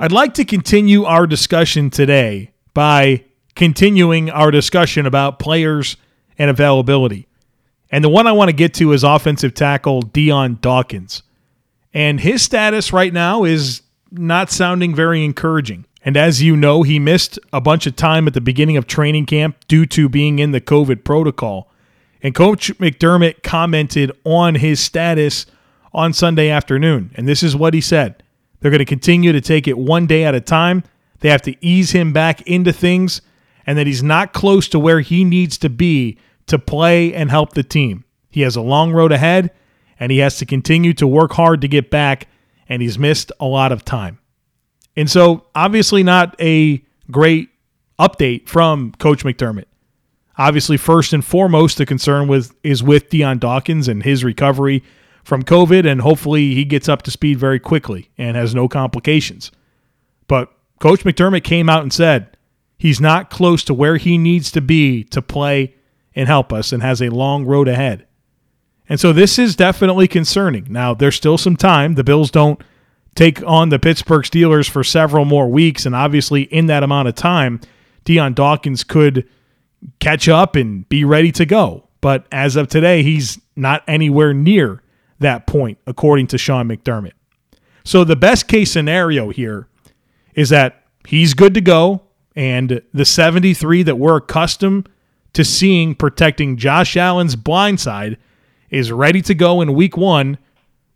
I'd 0.00 0.12
like 0.12 0.34
to 0.34 0.44
continue 0.44 1.04
our 1.04 1.26
discussion 1.26 1.90
today 1.90 2.50
by 2.74 3.24
continuing 3.54 4.30
our 4.30 4.50
discussion 4.50 5.06
about 5.06 5.38
players 5.38 5.96
and 6.38 6.50
availability. 6.50 7.28
And 7.90 8.02
the 8.02 8.08
one 8.08 8.26
I 8.26 8.32
want 8.32 8.48
to 8.48 8.56
get 8.56 8.74
to 8.74 8.92
is 8.92 9.04
offensive 9.04 9.54
tackle 9.54 10.02
Dion 10.02 10.58
Dawkins. 10.60 11.22
And 11.94 12.20
his 12.20 12.42
status 12.42 12.92
right 12.92 13.12
now 13.12 13.44
is 13.44 13.82
not 14.10 14.50
sounding 14.50 14.94
very 14.94 15.24
encouraging. 15.24 15.86
And 16.04 16.16
as 16.16 16.42
you 16.42 16.56
know, 16.56 16.82
he 16.82 16.98
missed 16.98 17.38
a 17.52 17.60
bunch 17.60 17.86
of 17.86 17.96
time 17.96 18.26
at 18.26 18.34
the 18.34 18.40
beginning 18.40 18.76
of 18.76 18.86
training 18.86 19.26
camp 19.26 19.56
due 19.68 19.86
to 19.86 20.08
being 20.08 20.38
in 20.38 20.52
the 20.52 20.60
COVID 20.60 21.04
protocol. 21.04 21.70
And 22.22 22.34
Coach 22.34 22.76
McDermott 22.78 23.42
commented 23.42 24.12
on 24.24 24.56
his 24.56 24.80
status 24.80 25.46
on 25.92 26.12
Sunday 26.12 26.48
afternoon. 26.48 27.10
And 27.14 27.28
this 27.28 27.42
is 27.42 27.54
what 27.54 27.74
he 27.74 27.80
said 27.80 28.22
they're 28.60 28.70
going 28.70 28.78
to 28.78 28.84
continue 28.84 29.32
to 29.32 29.40
take 29.40 29.66
it 29.66 29.76
one 29.76 30.06
day 30.06 30.24
at 30.24 30.36
a 30.36 30.40
time. 30.40 30.84
They 31.18 31.30
have 31.30 31.42
to 31.42 31.56
ease 31.64 31.90
him 31.90 32.12
back 32.12 32.40
into 32.42 32.72
things, 32.72 33.20
and 33.66 33.76
that 33.76 33.88
he's 33.88 34.02
not 34.04 34.32
close 34.32 34.68
to 34.68 34.78
where 34.78 35.00
he 35.00 35.24
needs 35.24 35.58
to 35.58 35.68
be 35.68 36.18
to 36.46 36.58
play 36.58 37.12
and 37.12 37.30
help 37.30 37.54
the 37.54 37.62
team. 37.64 38.04
He 38.30 38.42
has 38.42 38.56
a 38.56 38.60
long 38.60 38.92
road 38.92 39.12
ahead, 39.12 39.50
and 40.02 40.10
he 40.10 40.18
has 40.18 40.36
to 40.36 40.44
continue 40.44 40.92
to 40.92 41.06
work 41.06 41.34
hard 41.34 41.60
to 41.60 41.68
get 41.68 41.88
back, 41.88 42.26
and 42.68 42.82
he's 42.82 42.98
missed 42.98 43.30
a 43.38 43.44
lot 43.44 43.70
of 43.70 43.84
time. 43.84 44.18
And 44.96 45.08
so, 45.08 45.46
obviously, 45.54 46.02
not 46.02 46.34
a 46.40 46.84
great 47.08 47.50
update 48.00 48.48
from 48.48 48.90
Coach 48.98 49.22
McDermott. 49.22 49.66
Obviously, 50.36 50.76
first 50.76 51.12
and 51.12 51.24
foremost, 51.24 51.78
the 51.78 51.86
concern 51.86 52.26
with 52.26 52.52
is 52.64 52.82
with 52.82 53.10
Dion 53.10 53.38
Dawkins 53.38 53.86
and 53.86 54.02
his 54.02 54.24
recovery 54.24 54.82
from 55.22 55.44
COVID, 55.44 55.86
and 55.88 56.00
hopefully 56.00 56.52
he 56.52 56.64
gets 56.64 56.88
up 56.88 57.02
to 57.02 57.12
speed 57.12 57.38
very 57.38 57.60
quickly 57.60 58.10
and 58.18 58.36
has 58.36 58.56
no 58.56 58.66
complications. 58.66 59.52
But 60.26 60.52
Coach 60.80 61.04
McDermott 61.04 61.44
came 61.44 61.68
out 61.68 61.84
and 61.84 61.92
said 61.92 62.36
he's 62.76 63.00
not 63.00 63.30
close 63.30 63.62
to 63.62 63.72
where 63.72 63.98
he 63.98 64.18
needs 64.18 64.50
to 64.50 64.60
be 64.60 65.04
to 65.04 65.22
play 65.22 65.76
and 66.12 66.26
help 66.26 66.52
us 66.52 66.72
and 66.72 66.82
has 66.82 67.00
a 67.00 67.08
long 67.10 67.44
road 67.44 67.68
ahead. 67.68 68.08
And 68.92 69.00
so 69.00 69.14
this 69.14 69.38
is 69.38 69.56
definitely 69.56 70.06
concerning. 70.06 70.66
Now, 70.68 70.92
there's 70.92 71.16
still 71.16 71.38
some 71.38 71.56
time. 71.56 71.94
The 71.94 72.04
Bills 72.04 72.30
don't 72.30 72.62
take 73.14 73.42
on 73.42 73.70
the 73.70 73.78
Pittsburgh 73.78 74.22
Steelers 74.22 74.68
for 74.68 74.84
several 74.84 75.24
more 75.24 75.48
weeks. 75.48 75.86
And 75.86 75.94
obviously, 75.94 76.42
in 76.42 76.66
that 76.66 76.82
amount 76.82 77.08
of 77.08 77.14
time, 77.14 77.62
Dion 78.04 78.34
Dawkins 78.34 78.84
could 78.84 79.26
catch 79.98 80.28
up 80.28 80.56
and 80.56 80.86
be 80.90 81.06
ready 81.06 81.32
to 81.32 81.46
go. 81.46 81.88
But 82.02 82.26
as 82.30 82.54
of 82.54 82.68
today, 82.68 83.02
he's 83.02 83.40
not 83.56 83.82
anywhere 83.88 84.34
near 84.34 84.82
that 85.20 85.46
point, 85.46 85.78
according 85.86 86.26
to 86.26 86.36
Sean 86.36 86.68
McDermott. 86.68 87.12
So 87.84 88.04
the 88.04 88.14
best 88.14 88.46
case 88.46 88.72
scenario 88.72 89.30
here 89.30 89.68
is 90.34 90.50
that 90.50 90.84
he's 91.08 91.32
good 91.32 91.54
to 91.54 91.62
go, 91.62 92.02
and 92.36 92.82
the 92.92 93.06
73 93.06 93.84
that 93.84 93.96
we're 93.96 94.18
accustomed 94.18 94.86
to 95.32 95.46
seeing 95.46 95.94
protecting 95.94 96.58
Josh 96.58 96.94
Allen's 96.94 97.36
blind 97.36 97.80
side 97.80 98.18
is 98.72 98.90
ready 98.90 99.20
to 99.20 99.34
go 99.34 99.60
in 99.60 99.74
week 99.74 99.96
one 99.96 100.38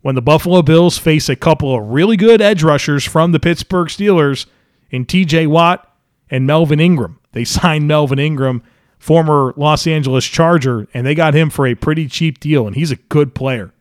when 0.01 0.15
the 0.15 0.21
Buffalo 0.21 0.61
Bills 0.61 0.97
face 0.97 1.29
a 1.29 1.35
couple 1.35 1.75
of 1.75 1.87
really 1.87 2.17
good 2.17 2.41
edge 2.41 2.63
rushers 2.63 3.05
from 3.05 3.31
the 3.31 3.39
Pittsburgh 3.39 3.87
Steelers 3.87 4.47
in 4.89 5.05
TJ 5.05 5.47
Watt 5.47 5.95
and 6.29 6.45
Melvin 6.45 6.81
Ingram. 6.81 7.19
They 7.33 7.43
signed 7.43 7.87
Melvin 7.87 8.17
Ingram, 8.17 8.63
former 8.97 9.53
Los 9.57 9.85
Angeles 9.85 10.25
Charger, 10.25 10.87
and 10.91 11.05
they 11.05 11.13
got 11.13 11.35
him 11.35 11.51
for 11.51 11.67
a 11.67 11.75
pretty 11.75 12.07
cheap 12.07 12.39
deal, 12.39 12.65
and 12.65 12.75
he's 12.75 12.89
a 12.89 12.95
good 12.95 13.35
player. 13.35 13.71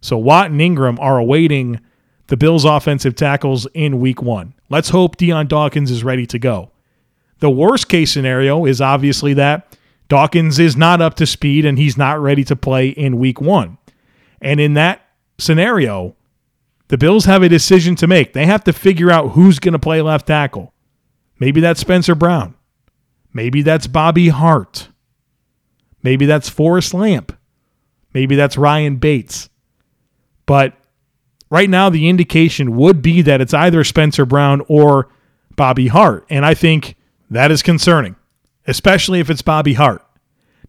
So 0.00 0.16
Watt 0.16 0.52
and 0.52 0.62
Ingram 0.62 1.00
are 1.00 1.18
awaiting 1.18 1.80
the 2.28 2.36
Bills' 2.36 2.64
offensive 2.64 3.16
tackles 3.16 3.66
in 3.74 3.98
week 3.98 4.22
one. 4.22 4.54
Let's 4.68 4.90
hope 4.90 5.16
Dion 5.16 5.48
Dawkins 5.48 5.90
is 5.90 6.04
ready 6.04 6.26
to 6.26 6.38
go. 6.38 6.70
The 7.40 7.50
worst 7.50 7.88
case 7.88 8.12
scenario 8.12 8.66
is 8.66 8.80
obviously 8.80 9.34
that 9.34 9.71
Dawkins 10.12 10.58
is 10.58 10.76
not 10.76 11.00
up 11.00 11.14
to 11.14 11.24
speed 11.24 11.64
and 11.64 11.78
he's 11.78 11.96
not 11.96 12.20
ready 12.20 12.44
to 12.44 12.54
play 12.54 12.88
in 12.88 13.18
week 13.18 13.40
one. 13.40 13.78
And 14.42 14.60
in 14.60 14.74
that 14.74 15.00
scenario, 15.38 16.16
the 16.88 16.98
Bills 16.98 17.24
have 17.24 17.42
a 17.42 17.48
decision 17.48 17.96
to 17.96 18.06
make. 18.06 18.34
They 18.34 18.44
have 18.44 18.62
to 18.64 18.74
figure 18.74 19.10
out 19.10 19.30
who's 19.30 19.58
going 19.58 19.72
to 19.72 19.78
play 19.78 20.02
left 20.02 20.26
tackle. 20.26 20.74
Maybe 21.38 21.62
that's 21.62 21.80
Spencer 21.80 22.14
Brown. 22.14 22.52
Maybe 23.32 23.62
that's 23.62 23.86
Bobby 23.86 24.28
Hart. 24.28 24.88
Maybe 26.02 26.26
that's 26.26 26.50
Forrest 26.50 26.92
Lamp. 26.92 27.34
Maybe 28.12 28.36
that's 28.36 28.58
Ryan 28.58 28.96
Bates. 28.96 29.48
But 30.44 30.74
right 31.48 31.70
now, 31.70 31.88
the 31.88 32.10
indication 32.10 32.76
would 32.76 33.00
be 33.00 33.22
that 33.22 33.40
it's 33.40 33.54
either 33.54 33.82
Spencer 33.82 34.26
Brown 34.26 34.60
or 34.68 35.08
Bobby 35.56 35.88
Hart. 35.88 36.26
And 36.28 36.44
I 36.44 36.52
think 36.52 36.96
that 37.30 37.50
is 37.50 37.62
concerning, 37.62 38.14
especially 38.66 39.20
if 39.20 39.30
it's 39.30 39.42
Bobby 39.42 39.74
Hart. 39.74 40.04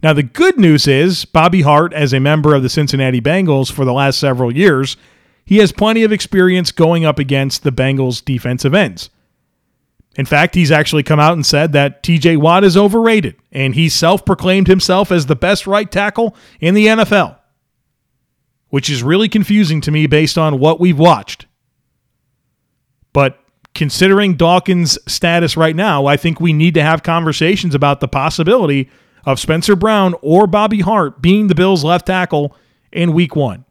Now, 0.01 0.13
the 0.13 0.23
good 0.23 0.59
news 0.59 0.85
is 0.88 1.23
Bobby 1.23 1.62
Hart, 1.62 1.93
as 1.93 2.13
a 2.13 2.19
member 2.19 2.53
of 2.53 2.62
the 2.62 2.69
Cincinnati 2.69 3.21
Bengals 3.21 3.71
for 3.71 3.85
the 3.85 3.93
last 3.93 4.19
several 4.19 4.53
years, 4.53 4.97
he 5.45 5.57
has 5.57 5.71
plenty 5.71 6.03
of 6.03 6.12
experience 6.12 6.71
going 6.71 7.05
up 7.05 7.19
against 7.19 7.63
the 7.63 7.71
Bengals 7.71 8.23
defensive 8.23 8.73
ends. 8.73 9.09
In 10.15 10.25
fact, 10.25 10.55
he's 10.55 10.71
actually 10.71 11.03
come 11.03 11.19
out 11.19 11.33
and 11.33 11.45
said 11.45 11.71
that 11.71 12.03
TJ 12.03 12.38
Watt 12.38 12.63
is 12.63 12.77
overrated, 12.77 13.35
and 13.51 13.73
he 13.73 13.89
self 13.89 14.25
proclaimed 14.25 14.67
himself 14.67 15.12
as 15.12 15.25
the 15.25 15.35
best 15.35 15.65
right 15.65 15.89
tackle 15.89 16.35
in 16.59 16.75
the 16.75 16.88
NFL, 16.88 17.38
which 18.69 18.89
is 18.89 19.01
really 19.01 19.27
confusing 19.27 19.81
to 19.81 19.91
me 19.91 20.05
based 20.05 20.38
on 20.38 20.59
what 20.59 20.79
we've 20.79 21.00
watched. 21.00 21.47
But 23.12 23.39
considering 23.75 24.36
Dawkins' 24.36 24.98
status 25.08 25.58
right 25.58 25.75
now, 25.75 26.06
I 26.06 26.18
think 26.18 26.39
we 26.39 26.53
need 26.53 26.74
to 26.75 26.84
have 26.84 27.03
conversations 27.03 27.74
about 27.75 28.00
the 28.00 28.08
possibility 28.08 28.89
of 29.25 29.39
Spencer 29.39 29.75
Brown 29.75 30.15
or 30.22 30.48
Bobby 30.48 30.82
Hart 30.82 31.22
being 31.22 31.48
the 31.48 31.56
Bills' 31.56 31.84
left 31.84 32.08
tackle 32.08 32.56
in 32.92 33.13
week 33.13 33.36
one. 33.36 33.65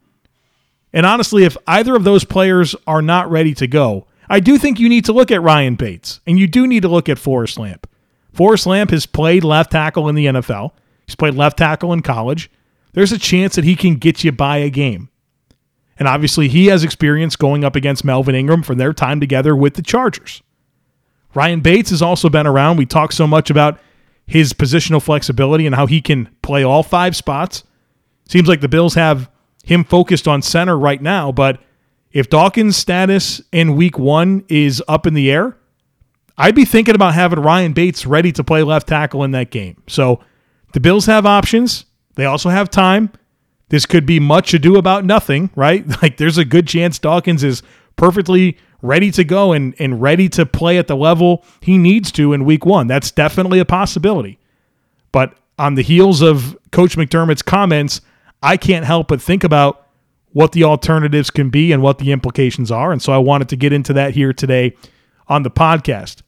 And 0.93 1.07
honestly, 1.07 1.45
if 1.45 1.57
either 1.67 1.95
of 1.95 2.05
those 2.05 2.25
players 2.25 2.75
are 2.87 3.03
not 3.03 3.31
ready 3.31 3.55
to 3.55 3.67
go, 3.67 4.07
I 4.29 4.41
do 4.41 4.59
think 4.59 4.79
you 4.79 4.89
need 4.89 5.05
to 5.07 5.13
look 5.13 5.31
at 5.31 5.43
Ryan 5.43 5.75
Bates 5.75 6.21
and 6.27 6.39
you 6.39 6.47
do 6.47 6.67
need 6.67 6.83
to 6.83 6.89
look 6.89 7.09
at 7.09 7.19
Forrest 7.19 7.59
Lamp. 7.59 7.89
Forrest 8.33 8.67
Lamp 8.67 8.91
has 8.91 9.07
played 9.07 9.45
left 9.45 9.73
tackle 9.73 10.09
in 10.09 10.15
the 10.15 10.27
NFL, 10.27 10.73
he's 11.07 11.15
played 11.15 11.35
left 11.35 11.59
tackle 11.59 11.93
in 11.93 12.03
college. 12.03 12.51
There's 12.95 13.13
a 13.13 13.19
chance 13.19 13.55
that 13.55 13.65
he 13.65 13.75
can 13.75 13.97
get 13.97 14.23
you 14.23 14.33
by 14.33 14.59
a 14.59 14.69
game. 14.69 15.09
And 16.03 16.09
obviously, 16.09 16.49
he 16.49 16.67
has 16.67 16.83
experience 16.83 17.37
going 17.37 17.63
up 17.63 17.77
against 17.77 18.05
Melvin 18.05 18.35
Ingram 18.35 18.65
from 18.65 18.77
their 18.77 18.93
time 18.93 19.21
together 19.21 19.55
with 19.55 19.75
the 19.75 19.83
Chargers. 19.83 20.43
Ryan 21.33 21.61
Bates 21.61 21.91
has 21.91 22.03
also 22.03 22.29
been 22.29 22.45
around. 22.45 22.77
We 22.77 22.87
talk 22.87 23.13
so 23.13 23.25
much 23.25 23.51
about 23.51 23.79
his 24.27 24.53
positional 24.53 25.01
flexibility 25.01 25.65
and 25.65 25.77
how 25.77 25.87
he 25.87 26.01
can 26.01 26.29
play 26.43 26.65
all 26.65 26.83
five 26.83 27.15
spots. 27.15 27.63
Seems 28.29 28.49
like 28.49 28.61
the 28.61 28.69
Bills 28.69 28.95
have 28.95 29.31
him 29.63 29.85
focused 29.85 30.27
on 30.27 30.43
center 30.43 30.77
right 30.77 31.01
now, 31.01 31.31
but 31.31 31.61
if 32.11 32.29
Dawkins' 32.29 32.77
status 32.77 33.41
in 33.53 33.77
week 33.77 33.97
one 33.97 34.45
is 34.49 34.83
up 34.89 35.07
in 35.07 35.15
the 35.15 35.31
air, 35.31 35.57
I'd 36.37 36.57
be 36.57 36.65
thinking 36.65 36.97
about 36.97 37.15
having 37.15 37.39
Ryan 37.39 37.75
Bates 37.75 38.07
ready 38.07 38.33
to 38.33 38.43
play 38.43 38.65
left 38.65 38.89
tackle 38.89 39.23
in 39.23 39.31
that 39.31 39.53
game. 39.53 39.81
So 39.87 40.19
the 40.73 40.81
Bills 40.81 41.07
have 41.07 41.27
options. 41.27 41.85
They 42.17 42.25
also 42.25 42.49
have 42.49 42.71
time. 42.71 43.13
This 43.73 43.87
could 43.87 44.05
be 44.05 44.21
much 44.21 44.53
ado 44.53 44.77
about 44.77 45.07
nothing, 45.07 45.49
right? 45.57 45.83
Like 46.03 46.19
there's 46.19 46.37
a 46.37 46.45
good 46.45 46.69
chance 46.69 46.99
Dawkins 46.99 47.43
is 47.43 47.63
perfectly 47.97 48.59
ready 48.83 49.11
to 49.13 49.25
go 49.25 49.55
and, 49.55 49.75
and 49.79 50.03
ready 50.03 50.29
to 50.29 50.45
play 50.45 50.77
at 50.77 50.89
the 50.89 50.97
level 50.97 51.43
he 51.63 51.79
needs 51.79 52.13
to 52.13 52.35
in 52.35 52.45
week 52.45 52.67
one. 52.67 52.87
That's 52.87 53.11
definitely 53.11 53.61
a 53.61 53.65
possibility. 53.65 54.39
But 55.11 55.39
on 55.59 55.77
the 55.77 55.83
heels 55.83 56.21
of 56.21 56.55
Coach 56.71 56.99
McDermott's 56.99 57.41
comments, 57.41 58.03
I 58.43 58.59
can't 58.59 58.85
help 58.85 59.09
but 59.09 59.23
think 59.23 59.43
about 59.43 59.87
what 60.33 60.53
the 60.53 60.65
alternatives 60.65 61.31
can 61.31 61.49
be 61.49 61.73
and 61.73 61.83
what 61.83 61.97
the 61.97 62.13
implications 62.13 62.71
are. 62.71 62.93
And 62.93 63.01
so 63.01 63.11
I 63.11 63.19
wanted 63.19 63.49
to 63.49 63.57
get 63.57 63.73
into 63.73 63.95
that 63.95 64.13
here 64.13 64.35
today 64.35 64.77
on 65.29 65.45
the 65.45 65.51
podcast. 65.51 66.21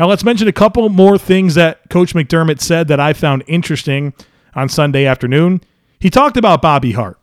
Now, 0.00 0.08
let's 0.08 0.24
mention 0.24 0.48
a 0.48 0.52
couple 0.52 0.88
more 0.88 1.16
things 1.16 1.54
that 1.54 1.88
Coach 1.90 2.14
McDermott 2.14 2.60
said 2.60 2.88
that 2.88 2.98
I 2.98 3.12
found 3.12 3.44
interesting 3.46 4.14
on 4.56 4.68
Sunday 4.68 5.06
afternoon. 5.06 5.60
He 6.00 6.10
talked 6.10 6.36
about 6.36 6.62
Bobby 6.62 6.92
Hart, 6.92 7.18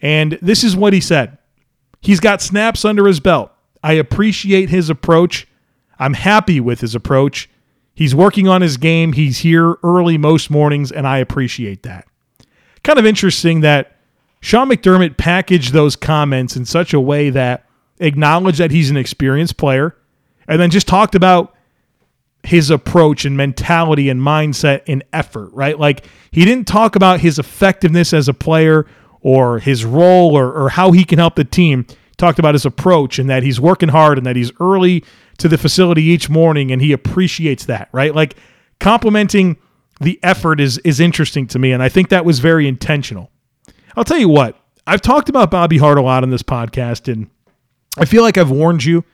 and 0.00 0.38
this 0.40 0.62
is 0.64 0.76
what 0.76 0.92
he 0.92 1.00
said 1.00 1.38
He's 2.00 2.20
got 2.20 2.42
snaps 2.42 2.84
under 2.84 3.06
his 3.06 3.18
belt. 3.18 3.50
I 3.82 3.94
appreciate 3.94 4.68
his 4.68 4.90
approach. 4.90 5.48
I'm 5.98 6.14
happy 6.14 6.60
with 6.60 6.80
his 6.80 6.94
approach. 6.94 7.48
He's 7.94 8.14
working 8.14 8.46
on 8.48 8.60
his 8.60 8.76
game. 8.76 9.12
He's 9.14 9.38
here 9.38 9.76
early 9.82 10.18
most 10.18 10.50
mornings, 10.50 10.92
and 10.92 11.06
I 11.06 11.18
appreciate 11.18 11.82
that. 11.84 12.06
Kind 12.82 12.98
of 12.98 13.06
interesting 13.06 13.60
that 13.60 13.96
Sean 14.40 14.68
McDermott 14.68 15.16
packaged 15.16 15.72
those 15.72 15.96
comments 15.96 16.56
in 16.56 16.66
such 16.66 16.92
a 16.92 17.00
way 17.00 17.30
that 17.30 17.64
acknowledged 18.00 18.58
that 18.58 18.70
he's 18.70 18.90
an 18.90 18.96
experienced 18.98 19.56
player 19.56 19.96
and 20.46 20.60
then 20.60 20.70
just 20.70 20.86
talked 20.86 21.14
about 21.14 21.53
his 22.44 22.70
approach 22.70 23.24
and 23.24 23.36
mentality 23.36 24.08
and 24.10 24.20
mindset 24.20 24.82
and 24.86 25.02
effort, 25.12 25.50
right? 25.52 25.78
Like 25.78 26.06
he 26.30 26.44
didn't 26.44 26.68
talk 26.68 26.94
about 26.94 27.20
his 27.20 27.38
effectiveness 27.38 28.12
as 28.12 28.28
a 28.28 28.34
player 28.34 28.86
or 29.22 29.58
his 29.58 29.84
role 29.84 30.36
or, 30.36 30.52
or 30.52 30.68
how 30.68 30.92
he 30.92 31.04
can 31.04 31.18
help 31.18 31.36
the 31.36 31.44
team 31.44 31.86
talked 32.16 32.38
about 32.38 32.54
his 32.54 32.66
approach 32.66 33.18
and 33.18 33.28
that 33.30 33.42
he's 33.42 33.60
working 33.60 33.88
hard 33.88 34.18
and 34.18 34.26
that 34.26 34.36
he's 34.36 34.52
early 34.60 35.02
to 35.38 35.48
the 35.48 35.58
facility 35.58 36.02
each 36.02 36.28
morning 36.28 36.70
and 36.70 36.80
he 36.82 36.92
appreciates 36.92 37.64
that, 37.64 37.88
right? 37.92 38.14
Like 38.14 38.36
complimenting 38.78 39.56
the 40.00 40.20
effort 40.22 40.60
is 40.60 40.78
is 40.78 41.00
interesting 41.00 41.46
to 41.46 41.58
me 41.58 41.72
and 41.72 41.82
I 41.82 41.88
think 41.88 42.10
that 42.10 42.24
was 42.24 42.40
very 42.40 42.68
intentional. 42.68 43.30
I'll 43.96 44.04
tell 44.04 44.18
you 44.18 44.28
what, 44.28 44.56
I've 44.86 45.00
talked 45.00 45.28
about 45.28 45.50
Bobby 45.50 45.78
Hart 45.78 45.98
a 45.98 46.02
lot 46.02 46.22
on 46.22 46.30
this 46.30 46.42
podcast 46.42 47.10
and 47.10 47.30
I 47.96 48.04
feel 48.04 48.22
like 48.22 48.36
I've 48.36 48.50
warned 48.50 48.84
you 48.84 49.04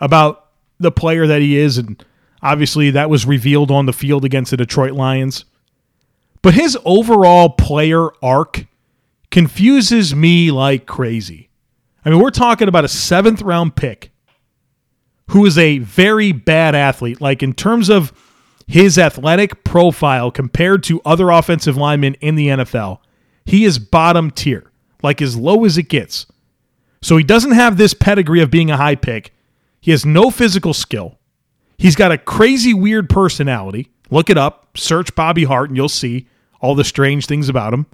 about 0.00 0.46
the 0.80 0.92
player 0.92 1.26
that 1.26 1.42
he 1.42 1.58
is 1.58 1.76
and 1.76 2.02
obviously 2.42 2.90
that 2.90 3.10
was 3.10 3.26
revealed 3.26 3.70
on 3.70 3.86
the 3.86 3.92
field 3.92 4.24
against 4.24 4.50
the 4.50 4.56
Detroit 4.56 4.92
Lions. 4.92 5.44
But 6.42 6.54
his 6.54 6.78
overall 6.84 7.50
player 7.50 8.10
arc 8.22 8.66
confuses 9.30 10.14
me 10.14 10.50
like 10.50 10.86
crazy. 10.86 11.50
I 12.04 12.10
mean, 12.10 12.20
we're 12.20 12.30
talking 12.30 12.68
about 12.68 12.84
a 12.84 12.88
seventh 12.88 13.42
round 13.42 13.76
pick 13.76 14.12
who 15.30 15.44
is 15.44 15.58
a 15.58 15.78
very 15.78 16.32
bad 16.32 16.74
athlete. 16.74 17.20
Like, 17.20 17.42
in 17.42 17.52
terms 17.52 17.90
of 17.90 18.12
his 18.66 18.98
athletic 18.98 19.64
profile 19.64 20.30
compared 20.30 20.82
to 20.84 21.02
other 21.04 21.30
offensive 21.30 21.76
linemen 21.76 22.14
in 22.14 22.34
the 22.34 22.48
NFL, 22.48 22.98
he 23.44 23.64
is 23.64 23.78
bottom 23.78 24.30
tier, 24.30 24.70
like 25.02 25.20
as 25.20 25.36
low 25.36 25.64
as 25.64 25.78
it 25.78 25.84
gets. 25.84 26.26
So 27.00 27.16
he 27.16 27.24
doesn't 27.24 27.52
have 27.52 27.76
this 27.76 27.94
pedigree 27.94 28.42
of 28.42 28.50
being 28.50 28.70
a 28.70 28.76
high 28.76 28.96
pick. 28.96 29.32
He 29.80 29.90
has 29.90 30.04
no 30.04 30.30
physical 30.30 30.74
skill. 30.74 31.17
He's 31.78 31.96
got 31.96 32.12
a 32.12 32.18
crazy, 32.18 32.74
weird 32.74 33.08
personality. 33.08 33.90
Look 34.10 34.28
it 34.28 34.36
up, 34.36 34.76
search 34.76 35.14
Bobby 35.14 35.44
Hart, 35.44 35.70
and 35.70 35.76
you'll 35.76 35.88
see 35.88 36.26
all 36.60 36.74
the 36.74 36.84
strange 36.84 37.26
things 37.26 37.48
about 37.48 37.72
him. 37.72 37.86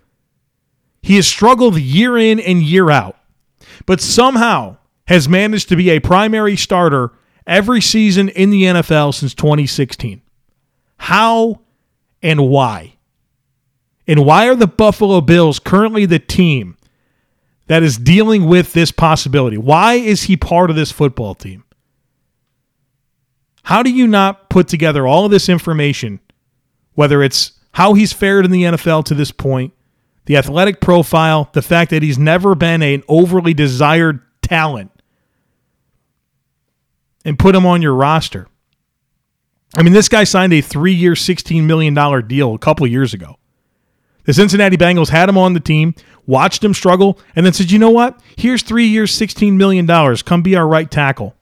He 1.02 1.16
has 1.16 1.26
struggled 1.26 1.78
year 1.78 2.16
in 2.16 2.40
and 2.40 2.62
year 2.62 2.90
out 2.90 3.18
but 3.86 4.00
somehow 4.00 4.76
has 5.06 5.28
managed 5.28 5.68
to 5.68 5.76
be 5.76 5.90
a 5.90 6.00
primary 6.00 6.56
starter 6.56 7.12
every 7.46 7.80
season 7.80 8.28
in 8.30 8.50
the 8.50 8.64
NFL 8.64 9.14
since 9.14 9.34
2016. 9.34 10.22
How 10.96 11.60
and 12.22 12.48
why? 12.48 12.94
And 14.06 14.24
why 14.24 14.48
are 14.48 14.54
the 14.54 14.66
Buffalo 14.66 15.20
Bills 15.20 15.58
currently 15.58 16.06
the 16.06 16.18
team 16.18 16.76
that 17.66 17.82
is 17.82 17.98
dealing 17.98 18.46
with 18.46 18.72
this 18.72 18.90
possibility? 18.90 19.58
Why 19.58 19.94
is 19.94 20.24
he 20.24 20.36
part 20.36 20.70
of 20.70 20.76
this 20.76 20.92
football 20.92 21.34
team? 21.34 21.64
How 23.64 23.82
do 23.82 23.90
you 23.90 24.06
not 24.06 24.50
put 24.50 24.68
together 24.68 25.06
all 25.06 25.24
of 25.24 25.30
this 25.30 25.48
information, 25.48 26.20
whether 26.94 27.22
it's 27.22 27.52
how 27.72 27.94
he's 27.94 28.12
fared 28.12 28.44
in 28.44 28.50
the 28.50 28.62
NFL 28.62 29.04
to 29.06 29.14
this 29.14 29.32
point, 29.32 29.72
the 30.26 30.36
athletic 30.36 30.80
profile, 30.80 31.50
the 31.52 31.62
fact 31.62 31.90
that 31.90 32.02
he's 32.02 32.18
never 32.18 32.54
been 32.54 32.82
an 32.82 33.02
overly 33.08 33.54
desired 33.54 34.20
talent, 34.42 34.90
and 37.24 37.38
put 37.38 37.54
him 37.54 37.64
on 37.64 37.80
your 37.80 37.94
roster? 37.94 38.46
I 39.76 39.82
mean, 39.82 39.94
this 39.94 40.08
guy 40.08 40.24
signed 40.24 40.52
a 40.52 40.60
three 40.60 40.92
year, 40.92 41.12
$16 41.12 41.64
million 41.64 41.94
deal 42.28 42.54
a 42.54 42.58
couple 42.58 42.86
years 42.86 43.14
ago. 43.14 43.38
The 44.24 44.34
Cincinnati 44.34 44.76
Bengals 44.76 45.08
had 45.08 45.28
him 45.28 45.38
on 45.38 45.54
the 45.54 45.60
team, 45.60 45.94
watched 46.26 46.62
him 46.62 46.74
struggle, 46.74 47.18
and 47.34 47.44
then 47.44 47.52
said, 47.54 47.70
you 47.70 47.78
know 47.78 47.90
what? 47.90 48.20
Here's 48.36 48.62
three 48.62 48.86
years, 48.86 49.18
$16 49.18 49.54
million. 49.54 49.86
Come 50.18 50.42
be 50.42 50.54
our 50.54 50.66
right 50.66 50.90
tackle. 50.90 51.34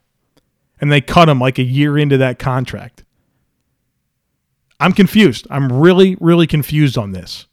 And 0.83 0.93
they 0.93 1.01
cut 1.01 1.31
him 1.31 1.39
like 1.39 1.59
a 1.59 1.63
year 1.63 1.97
into 1.97 2.19
that 2.19 2.39
contract. 2.39 3.05
I'm 4.79 4.93
confused. 4.93 5.47
I'm 5.49 5.73
really, 5.73 6.19
really 6.21 6.47
confused 6.47 6.99
on 6.99 7.13
this. 7.13 7.47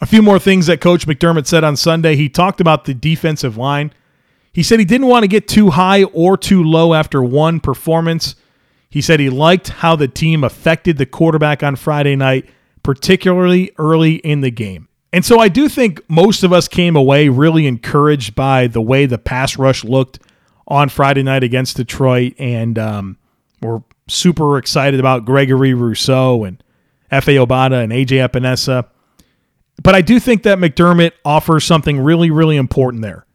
A 0.00 0.06
few 0.06 0.22
more 0.22 0.38
things 0.38 0.66
that 0.66 0.80
Coach 0.80 1.06
McDermott 1.06 1.46
said 1.46 1.64
on 1.64 1.76
Sunday. 1.76 2.16
He 2.16 2.30
talked 2.30 2.60
about 2.60 2.86
the 2.86 2.94
defensive 2.94 3.58
line. 3.58 3.92
He 4.54 4.62
said 4.62 4.78
he 4.78 4.86
didn't 4.86 5.08
want 5.08 5.24
to 5.24 5.28
get 5.28 5.48
too 5.48 5.70
high 5.70 6.04
or 6.04 6.38
too 6.38 6.62
low 6.62 6.94
after 6.94 7.22
one 7.22 7.60
performance. 7.60 8.36
He 8.88 9.02
said 9.02 9.20
he 9.20 9.28
liked 9.28 9.68
how 9.68 9.96
the 9.96 10.08
team 10.08 10.42
affected 10.44 10.96
the 10.96 11.04
quarterback 11.04 11.62
on 11.62 11.76
Friday 11.76 12.16
night 12.16 12.48
particularly 12.86 13.72
early 13.78 14.14
in 14.18 14.42
the 14.42 14.50
game. 14.52 14.86
And 15.12 15.24
so 15.24 15.40
I 15.40 15.48
do 15.48 15.68
think 15.68 16.00
most 16.08 16.44
of 16.44 16.52
us 16.52 16.68
came 16.68 16.94
away 16.94 17.28
really 17.28 17.66
encouraged 17.66 18.36
by 18.36 18.68
the 18.68 18.80
way 18.80 19.06
the 19.06 19.18
pass 19.18 19.58
rush 19.58 19.82
looked 19.82 20.20
on 20.66 20.88
Friday 20.88 21.22
night 21.22 21.42
against 21.42 21.76
Detroit. 21.76 22.34
And 22.38 22.78
um, 22.78 23.18
we're 23.60 23.82
super 24.08 24.58
excited 24.58 25.00
about 25.00 25.24
Gregory 25.24 25.74
Rousseau 25.74 26.44
and 26.44 26.62
Efe 27.10 27.44
Obada 27.44 27.82
and 27.82 27.92
AJ 27.92 28.28
Epenesa. 28.28 28.86
But 29.82 29.94
I 29.94 30.00
do 30.00 30.18
think 30.18 30.42
that 30.44 30.58
McDermott 30.58 31.12
offers 31.24 31.64
something 31.64 32.00
really, 32.00 32.30
really 32.30 32.56
important 32.56 33.02
there. 33.02 33.26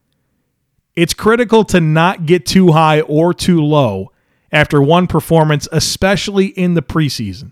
It's 0.95 1.13
critical 1.13 1.63
to 1.65 1.79
not 1.79 2.25
get 2.25 2.45
too 2.45 2.71
high 2.73 3.01
or 3.01 3.33
too 3.33 3.61
low 3.63 4.11
after 4.51 4.81
one 4.81 5.07
performance, 5.07 5.67
especially 5.71 6.47
in 6.47 6.73
the 6.73 6.81
preseason. 6.81 7.51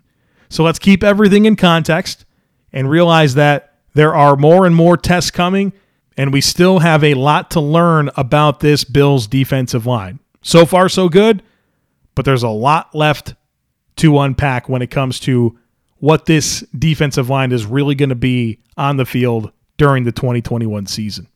So 0.50 0.64
let's 0.64 0.80
keep 0.80 1.04
everything 1.04 1.46
in 1.46 1.56
context 1.56 2.26
and 2.74 2.90
realize 2.90 3.36
that 3.36 3.76
there 3.94 4.14
are 4.14 4.36
more 4.36 4.66
and 4.66 4.76
more 4.76 4.98
tests 4.98 5.32
coming, 5.32 5.72
and 6.20 6.34
we 6.34 6.42
still 6.42 6.80
have 6.80 7.04
a 7.04 7.14
lot 7.14 7.50
to 7.52 7.62
learn 7.62 8.10
about 8.18 8.60
this 8.60 8.84
Bills 8.84 9.26
defensive 9.26 9.86
line. 9.86 10.20
So 10.42 10.66
far, 10.66 10.90
so 10.90 11.08
good, 11.08 11.42
but 12.14 12.26
there's 12.26 12.44
a 12.44 12.50
lot 12.50 12.94
left 12.94 13.36
to 13.98 14.20
unpack 14.20 14.68
when 14.68 14.82
it 14.82 14.92
comes 14.92 15.20
to 15.22 15.58
what 15.98 16.26
this 16.26 16.62
defensive 16.78 17.30
line 17.30 17.52
is 17.52 17.66
really 17.66 17.96
going 17.96 18.10
to 18.10 18.16
be 18.16 18.60
on 18.78 18.98
the 18.98 19.06
field 19.06 19.52
during 19.78 20.04
the 20.04 20.12
2021 20.12 20.86
season. 20.86 21.28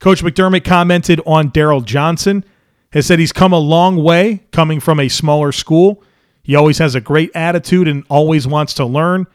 Coach 0.00 0.22
McDermott 0.22 0.64
commented 0.64 1.20
on 1.24 1.50
Darryl 1.50 1.84
Johnson, 1.84 2.44
has 2.92 3.06
said 3.06 3.18
he's 3.18 3.32
come 3.32 3.52
a 3.52 3.58
long 3.58 3.96
way 3.96 4.44
coming 4.52 4.80
from 4.80 5.00
a 5.00 5.08
smaller 5.08 5.50
school 5.50 6.04
he 6.44 6.54
always 6.54 6.78
has 6.78 6.94
a 6.94 7.00
great 7.00 7.30
attitude 7.34 7.88
and 7.88 8.04
always 8.08 8.46
wants 8.46 8.74
to 8.74 8.84
learn. 8.84 9.26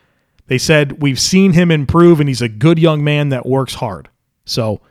They 0.45 0.59
said 0.59 1.01
we've 1.01 1.19
seen 1.19 1.53
him 1.53 1.71
improve 1.71 2.19
and 2.19 2.29
he's 2.29 2.41
a 2.41 2.47
good 2.47 2.79
young 2.79 3.03
man 3.03 3.29
that 3.29 3.47
works 3.47 3.73
hard. 3.73 4.09
So 4.45 4.81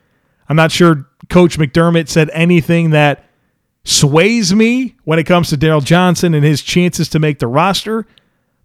I'm 0.49 0.57
not 0.57 0.73
sure 0.73 1.09
Coach 1.29 1.59
McDermott 1.59 2.09
said 2.09 2.31
anything 2.33 2.91
that 2.91 3.25
sways 3.85 4.55
me 4.55 4.97
when 5.05 5.19
it 5.19 5.25
comes 5.25 5.51
to 5.51 5.57
Darryl 5.57 5.85
Johnson 5.85 6.35
and 6.35 6.45
his 6.45 6.63
chances 6.63 7.09
to 7.11 7.19
make 7.19 7.39
the 7.39 7.47
roster, 7.47 8.07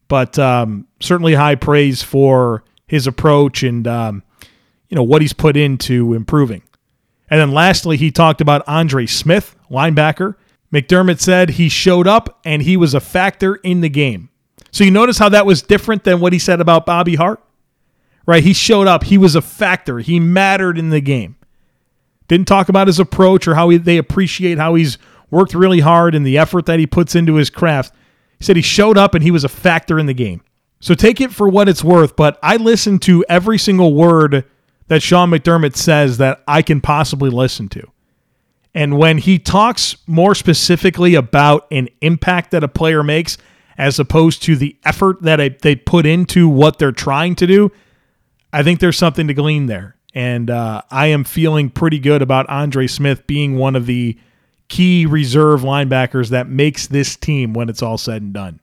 but 0.07 0.37
um, 0.39 0.87
certainly 0.99 1.33
high 1.33 1.55
praise 1.55 2.03
for 2.03 2.63
his 2.87 3.07
approach 3.07 3.63
and 3.63 3.87
um, 3.87 4.23
you 4.89 4.95
know 4.95 5.03
what 5.03 5.21
he's 5.21 5.33
put 5.33 5.57
into 5.57 6.13
improving. 6.13 6.61
And 7.29 7.39
then 7.39 7.51
lastly, 7.51 7.97
he 7.97 8.11
talked 8.11 8.41
about 8.41 8.67
Andre 8.67 9.05
Smith, 9.05 9.55
linebacker. 9.71 10.35
McDermott 10.71 11.19
said 11.19 11.51
he 11.51 11.69
showed 11.69 12.07
up 12.07 12.39
and 12.45 12.61
he 12.61 12.77
was 12.77 12.93
a 12.93 12.99
factor 12.99 13.55
in 13.55 13.81
the 13.81 13.89
game. 13.89 14.29
So 14.71 14.83
you 14.83 14.91
notice 14.91 15.17
how 15.17 15.29
that 15.29 15.45
was 15.45 15.61
different 15.61 16.03
than 16.03 16.19
what 16.19 16.33
he 16.33 16.39
said 16.39 16.59
about 16.59 16.85
Bobby 16.85 17.15
Hart? 17.15 17.41
Right? 18.25 18.43
He 18.43 18.53
showed 18.53 18.87
up. 18.87 19.03
He 19.03 19.17
was 19.17 19.35
a 19.35 19.41
factor. 19.41 19.99
He 19.99 20.19
mattered 20.19 20.77
in 20.77 20.89
the 20.89 21.01
game. 21.01 21.35
Didn't 22.33 22.47
talk 22.47 22.67
about 22.67 22.87
his 22.87 22.99
approach 22.99 23.47
or 23.47 23.53
how 23.53 23.69
he, 23.69 23.77
they 23.77 23.99
appreciate 23.99 24.57
how 24.57 24.73
he's 24.73 24.97
worked 25.29 25.53
really 25.53 25.81
hard 25.81 26.15
and 26.15 26.25
the 26.25 26.39
effort 26.39 26.65
that 26.65 26.79
he 26.79 26.87
puts 26.87 27.13
into 27.13 27.35
his 27.35 27.51
craft. 27.51 27.93
He 28.39 28.43
said 28.43 28.55
he 28.55 28.63
showed 28.63 28.97
up 28.97 29.13
and 29.13 29.23
he 29.23 29.29
was 29.29 29.43
a 29.43 29.49
factor 29.49 29.99
in 29.99 30.07
the 30.07 30.15
game. 30.15 30.41
So 30.79 30.95
take 30.95 31.21
it 31.21 31.31
for 31.31 31.47
what 31.47 31.69
it's 31.69 31.83
worth, 31.83 32.15
but 32.15 32.39
I 32.41 32.57
listen 32.57 32.97
to 33.01 33.23
every 33.29 33.59
single 33.59 33.93
word 33.93 34.45
that 34.87 35.03
Sean 35.03 35.29
McDermott 35.29 35.75
says 35.75 36.17
that 36.17 36.41
I 36.47 36.63
can 36.63 36.81
possibly 36.81 37.29
listen 37.29 37.69
to. 37.69 37.87
And 38.73 38.97
when 38.97 39.19
he 39.19 39.37
talks 39.37 39.95
more 40.07 40.33
specifically 40.33 41.13
about 41.13 41.67
an 41.69 41.87
impact 42.01 42.49
that 42.49 42.63
a 42.63 42.67
player 42.67 43.03
makes, 43.03 43.37
as 43.77 43.99
opposed 43.99 44.41
to 44.41 44.55
the 44.55 44.75
effort 44.83 45.21
that 45.21 45.59
they 45.59 45.75
put 45.75 46.07
into 46.07 46.49
what 46.49 46.79
they're 46.79 46.91
trying 46.91 47.35
to 47.35 47.45
do, 47.45 47.71
I 48.51 48.63
think 48.63 48.79
there's 48.79 48.97
something 48.97 49.27
to 49.27 49.35
glean 49.35 49.67
there. 49.67 49.97
And 50.13 50.49
uh, 50.49 50.83
I 50.91 51.07
am 51.07 51.23
feeling 51.23 51.69
pretty 51.69 51.99
good 51.99 52.21
about 52.21 52.47
Andre 52.49 52.87
Smith 52.87 53.25
being 53.25 53.57
one 53.57 53.75
of 53.75 53.85
the 53.85 54.17
key 54.67 55.05
reserve 55.05 55.61
linebackers 55.61 56.29
that 56.29 56.47
makes 56.47 56.87
this 56.87 57.15
team 57.15 57.53
when 57.53 57.69
it's 57.69 57.81
all 57.81 57.97
said 57.97 58.21
and 58.21 58.33
done. 58.33 58.59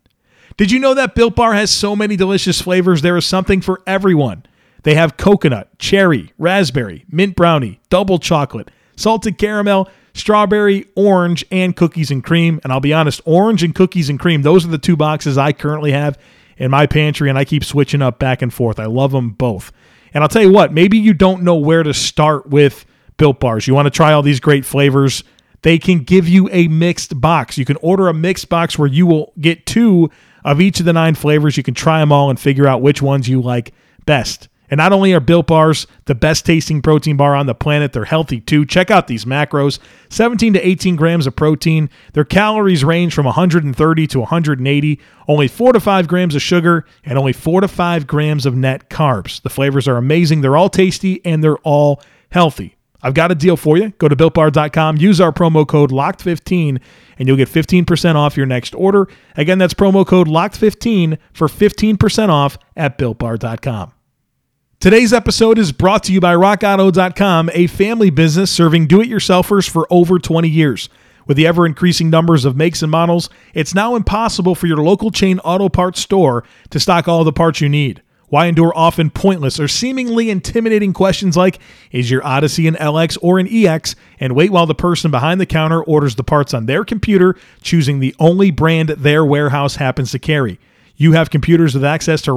Did 0.56 0.70
you 0.70 0.78
know 0.78 0.94
that 0.94 1.14
Built 1.14 1.36
Bar 1.36 1.54
has 1.54 1.70
so 1.70 1.96
many 1.96 2.16
delicious 2.16 2.60
flavors? 2.60 3.02
There 3.02 3.16
is 3.16 3.24
something 3.24 3.60
for 3.60 3.80
everyone. 3.86 4.44
They 4.82 4.94
have 4.94 5.16
coconut, 5.16 5.78
cherry, 5.78 6.32
raspberry, 6.38 7.04
mint 7.08 7.36
brownie, 7.36 7.80
double 7.90 8.18
chocolate, 8.18 8.70
salted 8.96 9.38
caramel, 9.38 9.88
strawberry, 10.14 10.86
orange, 10.94 11.44
and 11.50 11.76
cookies 11.76 12.10
and 12.10 12.24
cream. 12.24 12.60
And 12.62 12.72
I'll 12.72 12.80
be 12.80 12.92
honest, 12.92 13.20
orange 13.24 13.62
and 13.62 13.74
cookies 13.74 14.08
and 14.08 14.18
cream, 14.18 14.42
those 14.42 14.64
are 14.64 14.70
the 14.70 14.78
two 14.78 14.96
boxes 14.96 15.38
I 15.38 15.52
currently 15.52 15.92
have 15.92 16.18
in 16.56 16.70
my 16.70 16.86
pantry, 16.86 17.28
and 17.28 17.38
I 17.38 17.44
keep 17.44 17.64
switching 17.64 18.02
up 18.02 18.18
back 18.18 18.42
and 18.42 18.52
forth. 18.52 18.78
I 18.78 18.86
love 18.86 19.12
them 19.12 19.30
both. 19.30 19.72
And 20.12 20.22
I'll 20.22 20.28
tell 20.28 20.42
you 20.42 20.52
what, 20.52 20.72
maybe 20.72 20.98
you 20.98 21.14
don't 21.14 21.42
know 21.42 21.56
where 21.56 21.82
to 21.82 21.94
start 21.94 22.48
with 22.48 22.84
Built 23.16 23.40
Bars. 23.40 23.66
You 23.66 23.74
want 23.74 23.86
to 23.86 23.90
try 23.90 24.12
all 24.12 24.22
these 24.22 24.40
great 24.40 24.64
flavors. 24.64 25.24
They 25.62 25.78
can 25.78 26.00
give 26.00 26.28
you 26.28 26.48
a 26.50 26.68
mixed 26.68 27.20
box. 27.20 27.58
You 27.58 27.64
can 27.64 27.76
order 27.76 28.08
a 28.08 28.14
mixed 28.14 28.48
box 28.48 28.78
where 28.78 28.88
you 28.88 29.06
will 29.06 29.32
get 29.40 29.66
two 29.66 30.10
of 30.44 30.60
each 30.60 30.80
of 30.80 30.86
the 30.86 30.92
nine 30.92 31.14
flavors. 31.14 31.56
You 31.56 31.62
can 31.62 31.74
try 31.74 32.00
them 32.00 32.12
all 32.12 32.30
and 32.30 32.40
figure 32.40 32.66
out 32.66 32.82
which 32.82 33.02
ones 33.02 33.28
you 33.28 33.40
like 33.40 33.72
best. 34.06 34.48
And 34.70 34.78
not 34.78 34.92
only 34.92 35.12
are 35.12 35.20
Built 35.20 35.48
Bars 35.48 35.86
the 36.04 36.14
best 36.14 36.46
tasting 36.46 36.80
protein 36.80 37.16
bar 37.16 37.34
on 37.34 37.46
the 37.46 37.54
planet, 37.54 37.92
they're 37.92 38.04
healthy 38.04 38.40
too. 38.40 38.64
Check 38.64 38.90
out 38.90 39.08
these 39.08 39.24
macros 39.24 39.80
17 40.08 40.54
to 40.54 40.66
18 40.66 40.96
grams 40.96 41.26
of 41.26 41.34
protein. 41.36 41.90
Their 42.12 42.24
calories 42.24 42.84
range 42.84 43.12
from 43.12 43.26
130 43.26 44.06
to 44.06 44.20
180, 44.20 45.00
only 45.28 45.48
4 45.48 45.72
to 45.72 45.80
5 45.80 46.08
grams 46.08 46.34
of 46.34 46.42
sugar, 46.42 46.86
and 47.04 47.18
only 47.18 47.32
4 47.32 47.62
to 47.62 47.68
5 47.68 48.06
grams 48.06 48.46
of 48.46 48.54
net 48.54 48.88
carbs. 48.88 49.42
The 49.42 49.50
flavors 49.50 49.88
are 49.88 49.96
amazing. 49.96 50.40
They're 50.40 50.56
all 50.56 50.70
tasty 50.70 51.20
and 51.24 51.42
they're 51.42 51.58
all 51.58 52.00
healthy. 52.30 52.76
I've 53.02 53.14
got 53.14 53.32
a 53.32 53.34
deal 53.34 53.56
for 53.56 53.76
you. 53.76 53.90
Go 53.98 54.08
to 54.08 54.16
builtbar.com, 54.16 54.98
use 54.98 55.20
our 55.20 55.32
promo 55.32 55.66
code 55.66 55.90
LOCKED15, 55.90 56.80
and 57.18 57.28
you'll 57.28 57.36
get 57.36 57.48
15% 57.48 58.14
off 58.14 58.36
your 58.36 58.46
next 58.46 58.74
order. 58.74 59.08
Again, 59.36 59.58
that's 59.58 59.74
promo 59.74 60.06
code 60.06 60.28
LOCKED15 60.28 61.18
for 61.32 61.48
15% 61.48 62.28
off 62.28 62.58
at 62.76 62.98
builtbar.com. 62.98 63.92
Today's 64.80 65.12
episode 65.12 65.58
is 65.58 65.72
brought 65.72 66.04
to 66.04 66.12
you 66.14 66.20
by 66.20 66.34
RockAuto.com, 66.34 67.50
a 67.52 67.66
family 67.66 68.08
business 68.08 68.50
serving 68.50 68.86
do 68.86 69.02
it 69.02 69.10
yourselfers 69.10 69.68
for 69.68 69.86
over 69.90 70.18
20 70.18 70.48
years. 70.48 70.88
With 71.26 71.36
the 71.36 71.46
ever 71.46 71.66
increasing 71.66 72.08
numbers 72.08 72.46
of 72.46 72.56
makes 72.56 72.80
and 72.80 72.90
models, 72.90 73.28
it's 73.52 73.74
now 73.74 73.94
impossible 73.94 74.54
for 74.54 74.66
your 74.66 74.78
local 74.78 75.10
chain 75.10 75.38
auto 75.40 75.68
parts 75.68 76.00
store 76.00 76.44
to 76.70 76.80
stock 76.80 77.08
all 77.08 77.24
the 77.24 77.30
parts 77.30 77.60
you 77.60 77.68
need. 77.68 78.00
Why 78.30 78.46
endure 78.46 78.72
often 78.74 79.10
pointless 79.10 79.60
or 79.60 79.68
seemingly 79.68 80.30
intimidating 80.30 80.94
questions 80.94 81.36
like, 81.36 81.58
is 81.92 82.10
your 82.10 82.24
Odyssey 82.24 82.66
an 82.66 82.76
LX 82.76 83.18
or 83.20 83.38
an 83.38 83.48
EX? 83.50 83.96
And 84.18 84.34
wait 84.34 84.50
while 84.50 84.64
the 84.64 84.74
person 84.74 85.10
behind 85.10 85.42
the 85.42 85.46
counter 85.46 85.82
orders 85.82 86.14
the 86.14 86.24
parts 86.24 86.54
on 86.54 86.64
their 86.64 86.86
computer, 86.86 87.36
choosing 87.60 88.00
the 88.00 88.16
only 88.18 88.50
brand 88.50 88.88
their 88.88 89.26
warehouse 89.26 89.76
happens 89.76 90.10
to 90.12 90.18
carry. 90.18 90.58
You 90.96 91.12
have 91.12 91.28
computers 91.28 91.74
with 91.74 91.84
access 91.84 92.22
to 92.22 92.32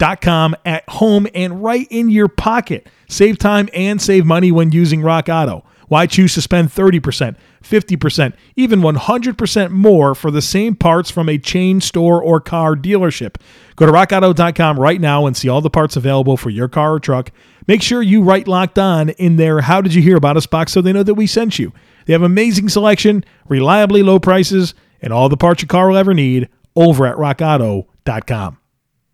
rockauto.com 0.00 0.56
at 0.64 0.88
home 0.88 1.26
and 1.34 1.62
right 1.62 1.86
in 1.90 2.08
your 2.08 2.28
pocket. 2.28 2.88
Save 3.08 3.38
time 3.38 3.68
and 3.74 4.00
save 4.00 4.26
money 4.26 4.52
when 4.52 4.72
using 4.72 5.02
Rock 5.02 5.28
Auto. 5.28 5.64
Why 5.88 6.06
choose 6.06 6.34
to 6.34 6.42
spend 6.42 6.68
30%, 6.68 7.34
50%, 7.64 8.32
even 8.54 8.80
100% 8.80 9.70
more 9.70 10.14
for 10.14 10.30
the 10.30 10.40
same 10.40 10.76
parts 10.76 11.10
from 11.10 11.28
a 11.28 11.36
chain 11.36 11.80
store 11.80 12.22
or 12.22 12.40
car 12.40 12.76
dealership? 12.76 13.36
Go 13.74 13.86
to 13.86 13.92
rockauto.com 13.92 14.78
right 14.78 15.00
now 15.00 15.26
and 15.26 15.36
see 15.36 15.48
all 15.48 15.60
the 15.60 15.68
parts 15.68 15.96
available 15.96 16.36
for 16.36 16.50
your 16.50 16.68
car 16.68 16.94
or 16.94 17.00
truck. 17.00 17.32
Make 17.66 17.82
sure 17.82 18.02
you 18.02 18.22
write 18.22 18.46
locked 18.46 18.78
on 18.78 19.08
in 19.10 19.34
there. 19.34 19.62
How 19.62 19.80
did 19.80 19.92
you 19.92 20.00
hear 20.00 20.16
about 20.16 20.36
us 20.36 20.46
box 20.46 20.72
so 20.72 20.80
they 20.80 20.92
know 20.92 21.02
that 21.02 21.14
we 21.14 21.26
sent 21.26 21.58
you? 21.58 21.72
They 22.06 22.12
have 22.12 22.22
amazing 22.22 22.68
selection, 22.68 23.24
reliably 23.48 24.04
low 24.04 24.20
prices, 24.20 24.74
and 25.02 25.12
all 25.12 25.28
the 25.28 25.36
parts 25.36 25.62
your 25.62 25.68
car 25.68 25.88
will 25.88 25.96
ever 25.96 26.14
need 26.14 26.48
over 26.76 27.04
at 27.04 27.16
rockauto.com. 27.16 28.59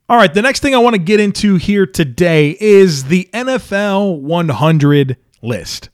All 0.08 0.16
right, 0.16 0.32
the 0.32 0.42
next 0.42 0.60
thing 0.60 0.72
I 0.72 0.78
want 0.78 0.94
to 0.94 1.00
get 1.00 1.18
into 1.18 1.56
here 1.56 1.84
today 1.84 2.56
is 2.60 3.06
the 3.06 3.28
NFL 3.32 4.20
100 4.20 5.16
list. 5.42 5.90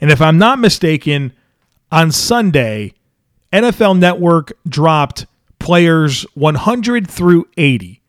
And 0.00 0.10
if 0.10 0.22
I'm 0.22 0.38
not 0.38 0.58
mistaken, 0.58 1.34
on 1.90 2.10
Sunday, 2.10 2.94
NFL 3.52 3.98
Network 3.98 4.52
dropped 4.66 5.26
players 5.58 6.22
100 6.32 7.10
through 7.10 7.46
80. 7.58 8.00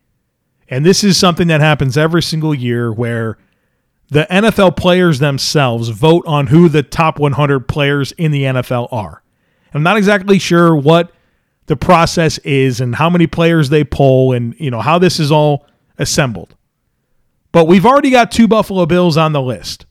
And 0.70 0.86
this 0.86 1.04
is 1.04 1.18
something 1.18 1.48
that 1.48 1.60
happens 1.60 1.98
every 1.98 2.22
single 2.22 2.54
year 2.54 2.90
where 2.90 3.36
the 4.08 4.26
NFL 4.30 4.78
players 4.78 5.18
themselves 5.18 5.90
vote 5.90 6.24
on 6.26 6.46
who 6.46 6.70
the 6.70 6.82
top 6.82 7.18
100 7.18 7.68
players 7.68 8.12
in 8.12 8.30
the 8.30 8.44
NFL 8.44 8.88
are. 8.90 9.22
I'm 9.74 9.82
not 9.82 9.98
exactly 9.98 10.38
sure 10.38 10.74
what 10.74 11.12
the 11.66 11.76
process 11.76 12.38
is 12.38 12.80
and 12.80 12.94
how 12.94 13.08
many 13.08 13.26
players 13.26 13.70
they 13.70 13.84
pull 13.84 14.32
and 14.32 14.54
you 14.58 14.70
know 14.70 14.80
how 14.80 14.98
this 14.98 15.18
is 15.18 15.32
all 15.32 15.66
assembled. 15.98 16.54
But 17.52 17.66
we've 17.66 17.86
already 17.86 18.10
got 18.10 18.32
two 18.32 18.48
Buffalo 18.48 18.84
Bills 18.84 19.16
on 19.16 19.32
the 19.32 19.40
list. 19.40 19.86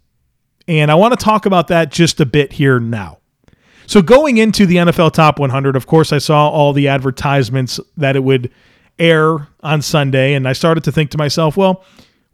And 0.67 0.91
I 0.91 0.95
want 0.95 1.17
to 1.17 1.23
talk 1.23 1.45
about 1.45 1.67
that 1.69 1.91
just 1.91 2.19
a 2.19 2.25
bit 2.25 2.53
here 2.53 2.79
now. 2.79 3.19
So 3.85 4.01
going 4.01 4.37
into 4.37 4.65
the 4.65 4.77
NFL 4.77 5.11
Top 5.13 5.39
100, 5.39 5.75
of 5.75 5.87
course 5.87 6.13
I 6.13 6.17
saw 6.17 6.49
all 6.49 6.73
the 6.73 6.87
advertisements 6.87 7.79
that 7.97 8.15
it 8.15 8.23
would 8.23 8.51
air 8.99 9.47
on 9.61 9.81
Sunday 9.81 10.33
and 10.33 10.47
I 10.47 10.53
started 10.53 10.83
to 10.85 10.91
think 10.91 11.11
to 11.11 11.17
myself, 11.17 11.57
well, 11.57 11.83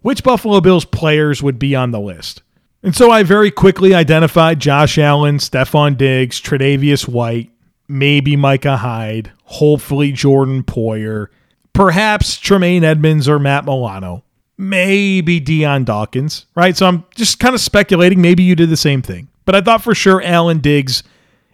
which 0.02 0.24
Buffalo 0.24 0.62
Bills 0.62 0.86
players 0.86 1.42
would 1.42 1.60
be 1.60 1.76
on 1.76 1.92
the 1.92 2.00
list? 2.00 2.44
And 2.82 2.96
so 2.96 3.12
I 3.12 3.24
very 3.24 3.52
quickly 3.52 3.94
identified 3.94 4.60
Josh 4.60 4.98
Allen, 4.98 5.38
Stefon 5.38 5.98
Diggs, 5.98 6.40
Tre'Davious 6.42 7.08
White, 7.08 7.52
maybe 7.90 8.38
Micah 8.38 8.78
Hyde, 8.78 9.32
hopefully 9.44 10.14
Jordan 10.14 10.64
Poyer, 10.64 11.28
perhaps 11.74 12.38
Tremaine 12.38 12.84
Edmunds 12.84 13.28
or 13.28 13.40
Matt 13.40 13.66
Milano, 13.66 14.24
maybe 14.58 15.40
Dion 15.40 15.84
Dawkins, 15.84 16.46
right? 16.56 16.78
So 16.78 16.86
I'm 16.86 17.04
just 17.16 17.40
kind 17.40 17.56
of 17.56 17.60
speculating. 17.60 18.22
Maybe 18.22 18.44
you 18.44 18.56
did 18.56 18.70
the 18.70 18.78
same 18.78 19.02
thing. 19.02 19.28
But 19.44 19.56
I 19.56 19.62
thought 19.62 19.84
for 19.84 19.96
sure 19.96 20.22
Allen 20.24 20.60
Diggs 20.60 21.04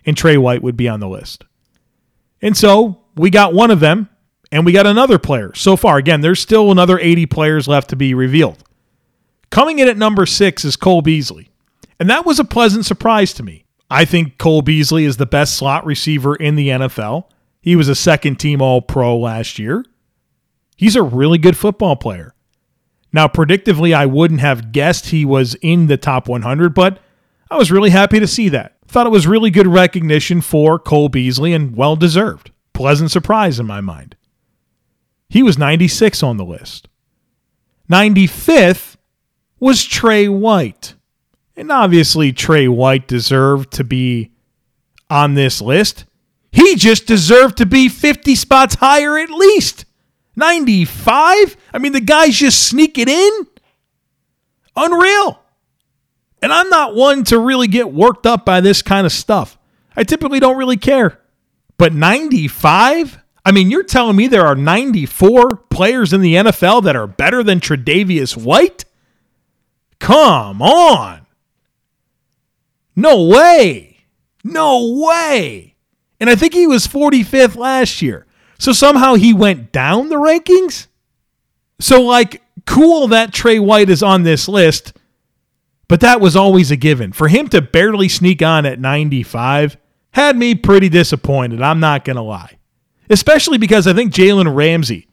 and 0.05 0.17
Tre 0.17 0.37
White 0.37 0.61
would 0.61 0.75
be 0.75 0.89
on 0.89 0.99
the 0.99 1.07
list. 1.07 1.45
And 2.41 2.55
so 2.55 3.01
we 3.15 3.29
got 3.29 3.53
one 3.53 3.71
of 3.71 3.79
them, 3.79 4.09
and 4.51 4.65
we 4.65 4.73
got 4.73 4.85
another 4.85 5.17
player 5.17 5.53
so 5.55 5.75
far. 5.77 5.97
Again, 5.97 6.21
there's 6.21 6.39
still 6.39 6.71
another 6.71 6.99
80 6.99 7.25
players 7.27 7.67
left 7.67 7.89
to 7.91 7.95
be 7.95 8.13
revealed. 8.13 8.63
Coming 9.49 9.79
in 9.79 9.87
at 9.87 9.97
number 9.97 10.25
six 10.25 10.65
is 10.65 10.75
Cole 10.75 11.01
Beasley. 11.01 11.49
And 11.99 12.09
that 12.09 12.25
was 12.25 12.39
a 12.39 12.43
pleasant 12.43 12.85
surprise 12.85 13.33
to 13.35 13.43
me. 13.43 13.64
I 13.95 14.03
think 14.03 14.38
Cole 14.38 14.62
Beasley 14.62 15.05
is 15.05 15.15
the 15.15 15.25
best 15.25 15.55
slot 15.55 15.86
receiver 15.86 16.36
in 16.36 16.55
the 16.55 16.67
NFL. 16.67 17.29
He 17.62 17.77
was 17.77 17.88
a 17.88 17.95
second 17.95 18.36
team 18.41 18.62
All 18.62 18.81
Pro 18.81 19.17
last 19.17 19.58
year. 19.58 19.86
He's 20.75 20.97
a 20.97 21.01
really 21.01 21.38
good 21.38 21.55
football 21.55 21.95
player. 21.95 22.36
Now, 23.13 23.29
predictively, 23.29 23.95
I 23.95 24.05
wouldn't 24.05 24.41
have 24.41 24.73
guessed 24.73 25.05
he 25.08 25.23
was 25.23 25.55
in 25.62 25.88
the 25.88 25.95
top 25.95 26.27
100, 26.27 26.73
but 26.73 26.99
I 27.49 27.55
was 27.55 27.71
really 27.71 27.91
happy 27.91 28.19
to 28.19 28.27
see 28.27 28.49
that. 28.49 28.75
Thought 28.86 29.08
it 29.08 29.12
was 29.12 29.27
really 29.27 29.49
good 29.49 29.65
recognition 29.65 30.41
for 30.41 30.77
Cole 30.77 31.08
Beasley 31.08 31.53
and 31.53 31.77
well 31.77 31.95
deserved. 31.95 32.51
Pleasant 32.73 33.12
surprise 33.12 33.62
in 33.62 33.65
my 33.65 33.79
mind. 33.79 34.17
He 35.29 35.41
was 35.41 35.58
96 35.58 36.21
on 36.21 36.36
the 36.36 36.43
list. 36.43 36.89
95th 37.89 38.97
was 39.58 39.86
Tre 39.86 40.27
White. 40.27 40.95
And 41.57 41.71
obviously, 41.71 42.33
Tre 42.33 42.67
White 42.67 43.07
deserved 43.07 43.71
to 43.73 43.83
be 43.83 44.31
on 45.09 45.35
this 45.35 45.61
list. 45.61 46.05
He 46.51 46.75
just 46.75 47.05
deserved 47.05 47.57
to 47.57 47.65
be 47.65 47.89
50 47.89 48.35
spots 48.35 48.75
higher 48.75 49.17
at 49.17 49.29
least. 49.29 49.85
95? 50.35 51.57
I 51.73 51.77
mean, 51.77 51.93
the 51.93 52.01
guy's 52.01 52.35
just 52.35 52.67
sneaking 52.67 53.07
in. 53.07 53.47
Unreal. 54.75 55.41
And 56.41 56.51
I'm 56.51 56.69
not 56.69 56.95
one 56.95 57.23
to 57.25 57.39
really 57.39 57.67
get 57.67 57.91
worked 57.91 58.25
up 58.25 58.45
by 58.45 58.61
this 58.61 58.81
kind 58.81 59.05
of 59.05 59.11
stuff. 59.11 59.57
I 59.95 60.03
typically 60.03 60.39
don't 60.39 60.57
really 60.57 60.77
care. 60.77 61.19
But 61.77 61.93
95? 61.93 63.19
I 63.45 63.51
mean, 63.51 63.69
you're 63.71 63.83
telling 63.83 64.15
me 64.15 64.27
there 64.27 64.45
are 64.45 64.55
94 64.55 65.57
players 65.69 66.13
in 66.13 66.21
the 66.21 66.35
NFL 66.35 66.83
that 66.83 66.95
are 66.95 67.07
better 67.07 67.43
than 67.43 67.59
Tre'Davious 67.59 68.35
White? 68.35 68.85
Come 69.99 70.61
on. 70.61 71.24
No 72.95 73.23
way. 73.23 74.05
No 74.43 75.03
way. 75.05 75.75
And 76.19 76.29
I 76.29 76.36
think 76.36 76.53
he 76.53 76.67
was 76.67 76.88
45th 76.88 77.55
last 77.55 78.01
year. 78.01 78.25
So 78.58 78.71
somehow 78.71 79.15
he 79.15 79.34
went 79.34 79.71
down 79.71 80.10
the 80.10 80.15
rankings? 80.15 80.88
So, 81.79 82.01
like, 82.01 82.41
cool 82.65 83.08
that 83.10 83.34
Tre 83.34 83.60
White 83.60 83.89
is 83.89 84.01
on 84.01 84.23
this 84.23 84.47
list, 84.47 84.93
but 85.88 85.99
that 85.99 86.21
was 86.21 86.36
always 86.36 86.71
a 86.71 86.77
given. 86.77 87.12
For 87.12 87.27
him 87.27 87.49
to 87.49 87.62
barely 87.62 88.08
sneak 88.08 88.41
on 88.41 88.65
at 88.65 88.79
95 88.79 89.77
had 90.12 90.38
me 90.38 90.55
pretty 90.55 90.88
disappointed. 90.88 91.62
I'm 91.62 91.81
not 91.81 92.05
going 92.05 92.15
to 92.15 92.21
lie. 92.21 92.58
Especially 93.10 93.58
because 93.58 93.88
I 93.88 93.93
think 93.93 94.13
Jalen 94.13 94.55
Ramsey, 94.55 95.08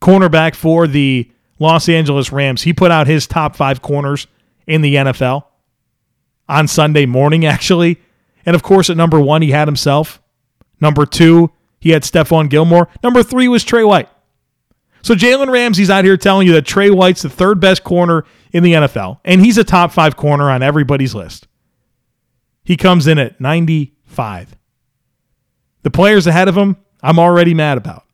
cornerback 0.00 0.56
for 0.56 0.86
the 0.86 1.30
Los 1.60 1.88
Angeles 1.88 2.32
Rams, 2.32 2.62
he 2.62 2.72
put 2.72 2.90
out 2.90 3.06
his 3.06 3.26
top 3.26 3.54
five 3.54 3.80
corners 3.80 4.26
in 4.66 4.82
the 4.82 4.96
NFL 4.96 5.44
on 6.48 6.68
Sunday 6.68 7.06
morning, 7.06 7.44
actually. 7.46 8.00
And 8.46 8.54
of 8.54 8.62
course, 8.62 8.90
at 8.90 8.96
number 8.96 9.20
one, 9.20 9.42
he 9.42 9.50
had 9.50 9.68
himself. 9.68 10.20
Number 10.80 11.06
two, 11.06 11.50
he 11.80 11.90
had 11.90 12.02
Stephon 12.02 12.48
Gilmore. 12.48 12.88
Number 13.02 13.22
three 13.22 13.48
was 13.48 13.64
Tre 13.64 13.84
White. 13.84 14.08
So 15.02 15.14
Jalen 15.14 15.52
Ramsey's 15.52 15.90
out 15.90 16.04
here 16.04 16.16
telling 16.16 16.46
you 16.46 16.54
that 16.54 16.64
Tre 16.64 16.88
White's 16.88 17.22
the 17.22 17.28
third 17.28 17.60
best 17.60 17.84
corner 17.84 18.24
in 18.52 18.62
the 18.62 18.72
NFL, 18.72 19.18
and 19.24 19.44
he's 19.44 19.58
a 19.58 19.64
top 19.64 19.92
five 19.92 20.16
corner 20.16 20.50
on 20.50 20.62
everybody's 20.62 21.14
list. 21.14 21.46
He 22.64 22.76
comes 22.76 23.06
in 23.06 23.18
at 23.18 23.38
95. 23.40 24.56
The 25.82 25.90
players 25.90 26.26
ahead 26.26 26.48
of 26.48 26.56
him, 26.56 26.78
I'm 27.02 27.18
already 27.18 27.52
mad 27.52 27.76
about. 27.76 28.06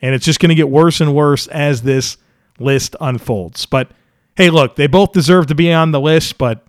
And 0.00 0.14
it's 0.14 0.24
just 0.24 0.40
going 0.40 0.48
to 0.48 0.54
get 0.54 0.70
worse 0.70 1.00
and 1.00 1.14
worse 1.14 1.48
as 1.48 1.82
this 1.82 2.16
list 2.58 2.96
unfolds. 3.00 3.66
But 3.66 3.90
hey, 4.36 4.48
look, 4.48 4.76
they 4.76 4.86
both 4.86 5.12
deserve 5.12 5.48
to 5.48 5.54
be 5.54 5.70
on 5.72 5.90
the 5.90 6.00
list, 6.00 6.38
but 6.38 6.64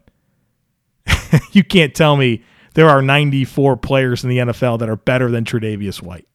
you 1.51 1.63
can't 1.63 1.93
tell 1.93 2.15
me 2.15 2.43
there 2.73 2.89
are 2.89 3.01
94 3.01 3.77
players 3.77 4.23
in 4.23 4.29
the 4.29 4.37
NFL 4.37 4.79
that 4.79 4.89
are 4.89 4.95
better 4.95 5.29
than 5.29 5.43
Tre'Davious 5.43 6.01
White. 6.01 6.27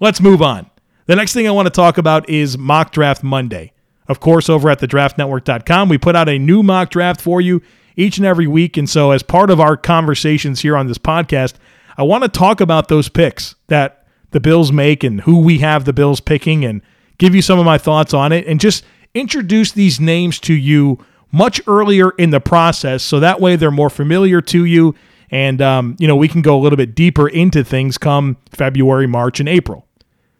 Let's 0.00 0.20
move 0.20 0.42
on. 0.42 0.70
The 1.06 1.16
next 1.16 1.32
thing 1.32 1.46
I 1.46 1.50
want 1.50 1.66
to 1.66 1.70
talk 1.70 1.98
about 1.98 2.28
is 2.28 2.56
Mock 2.56 2.92
Draft 2.92 3.22
Monday. 3.22 3.72
Of 4.08 4.20
course, 4.20 4.48
over 4.48 4.70
at 4.70 4.80
thedraftnetwork.com, 4.80 5.88
we 5.88 5.98
put 5.98 6.16
out 6.16 6.28
a 6.28 6.38
new 6.38 6.62
mock 6.62 6.90
draft 6.90 7.20
for 7.20 7.40
you 7.40 7.62
each 7.96 8.16
and 8.16 8.26
every 8.26 8.46
week. 8.46 8.76
And 8.76 8.88
so, 8.88 9.10
as 9.10 9.22
part 9.22 9.50
of 9.50 9.60
our 9.60 9.76
conversations 9.76 10.60
here 10.60 10.76
on 10.76 10.86
this 10.86 10.98
podcast, 10.98 11.54
I 11.96 12.02
want 12.02 12.24
to 12.24 12.28
talk 12.28 12.60
about 12.60 12.88
those 12.88 13.08
picks 13.08 13.54
that 13.68 14.06
the 14.30 14.40
Bills 14.40 14.72
make 14.72 15.04
and 15.04 15.20
who 15.20 15.40
we 15.40 15.58
have 15.58 15.84
the 15.84 15.92
Bills 15.92 16.20
picking 16.20 16.64
and 16.64 16.82
give 17.18 17.34
you 17.34 17.42
some 17.42 17.58
of 17.58 17.64
my 17.64 17.78
thoughts 17.78 18.14
on 18.14 18.32
it 18.32 18.46
and 18.46 18.58
just 18.58 18.84
introduce 19.14 19.72
these 19.72 20.00
names 20.00 20.38
to 20.40 20.54
you 20.54 20.98
much 21.32 21.60
earlier 21.66 22.10
in 22.12 22.30
the 22.30 22.40
process 22.40 23.02
so 23.02 23.20
that 23.20 23.40
way 23.40 23.56
they're 23.56 23.70
more 23.70 23.90
familiar 23.90 24.40
to 24.40 24.64
you 24.64 24.94
and 25.30 25.62
um, 25.62 25.96
you 25.98 26.08
know 26.08 26.16
we 26.16 26.28
can 26.28 26.42
go 26.42 26.58
a 26.58 26.60
little 26.60 26.76
bit 26.76 26.94
deeper 26.94 27.28
into 27.28 27.62
things 27.64 27.98
come 27.98 28.36
february 28.50 29.06
march 29.06 29.40
and 29.40 29.48
april. 29.48 29.86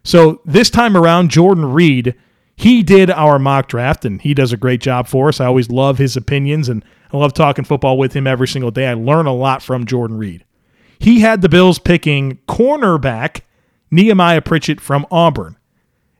So 0.03 0.41
this 0.45 0.69
time 0.69 0.97
around 0.97 1.29
jordan 1.29 1.65
reid 1.71 2.15
he 2.55 2.83
did 2.83 3.09
our 3.09 3.39
mock 3.39 3.67
draft 3.67 4.05
and 4.05 4.21
he 4.21 4.33
does 4.33 4.53
a 4.53 4.57
great 4.57 4.81
job 4.81 5.07
for 5.07 5.29
us. 5.29 5.39
I 5.39 5.45
always 5.45 5.71
love 5.71 5.97
his 5.97 6.17
opinions 6.17 6.69
and 6.69 6.83
i 7.11 7.17
love 7.17 7.33
talking 7.33 7.65
football 7.65 7.97
with 7.97 8.13
him 8.13 8.27
every 8.27 8.47
single 8.47 8.71
day. 8.71 8.87
I 8.87 8.93
learn 8.93 9.25
a 9.25 9.33
lot 9.33 9.63
from 9.63 9.85
jordan 9.85 10.17
reid. 10.17 10.45
He 10.99 11.21
had 11.21 11.41
the 11.41 11.49
bills 11.49 11.79
picking 11.79 12.39
cornerback 12.47 13.41
nehemiah 13.89 14.41
pritchett 14.41 14.79
from 14.79 15.05
auburn. 15.09 15.57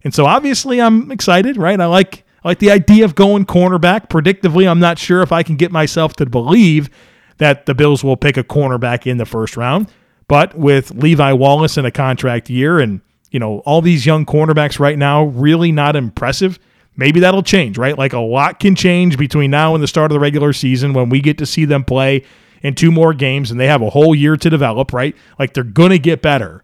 And 0.04 0.14
so 0.14 0.26
obviously 0.26 0.80
i'm 0.80 1.12
excited 1.12 1.58
right? 1.58 1.80
I 1.80 1.88
like 1.88 2.24
Like 2.44 2.60
the 2.60 2.72
idea 2.72 3.06
of 3.06 3.16
going 3.16 3.46
cornerback. 3.46 4.10
Predictively, 4.10 4.70
I'm 4.70 4.80
not 4.80 4.98
sure 4.98 5.22
if 5.22 5.32
I 5.32 5.44
can 5.44 5.56
get 5.56 5.72
myself 5.72 6.16
to 6.16 6.26
believe 6.26 6.90
that 7.38 7.66
the 7.66 7.74
Bills 7.76 8.04
will 8.04 8.18
pick 8.18 8.38
a 8.38 8.44
cornerback 8.44 9.06
in 9.06 9.18
the 9.18 9.26
first 9.26 9.58
round. 9.58 9.92
But 10.28 10.56
with 10.56 10.92
Levi 10.92 11.34
Wallace 11.34 11.78
in 11.78 11.86
a 11.86 11.92
contract 11.92 12.50
year 12.50 12.80
and, 12.80 13.02
you 13.32 13.40
know, 13.40 13.60
all 13.60 13.82
these 13.82 14.06
young 14.06 14.26
cornerbacks 14.26 14.80
right 14.80 14.98
now 14.98 15.26
really 15.26 15.72
not 15.72 15.96
impressive, 15.96 16.58
maybe 16.96 17.20
that'll 17.20 17.44
change, 17.44 17.78
right? 17.78 17.98
Like 17.98 18.14
a 18.14 18.20
lot 18.20 18.60
can 18.60 18.76
change 18.76 19.18
between 19.18 19.52
now 19.52 19.74
and 19.74 19.84
the 19.84 19.88
start 19.88 20.12
of 20.12 20.14
the 20.14 20.20
regular 20.20 20.54
season 20.54 20.94
when 20.94 21.10
we 21.10 21.20
get 21.20 21.38
to 21.40 21.46
see 21.46 21.66
them 21.66 21.84
play 21.84 22.24
in 22.62 22.76
two 22.76 22.92
more 22.92 23.14
games 23.14 23.52
and 23.52 23.60
they 23.60 23.68
have 23.68 23.82
a 23.82 23.90
whole 23.90 24.16
year 24.16 24.38
to 24.38 24.50
develop, 24.50 24.94
right? 24.94 25.16
Like 25.38 25.54
they're 25.54 25.64
going 25.64 25.90
to 25.90 26.00
get 26.00 26.22
better. 26.22 26.64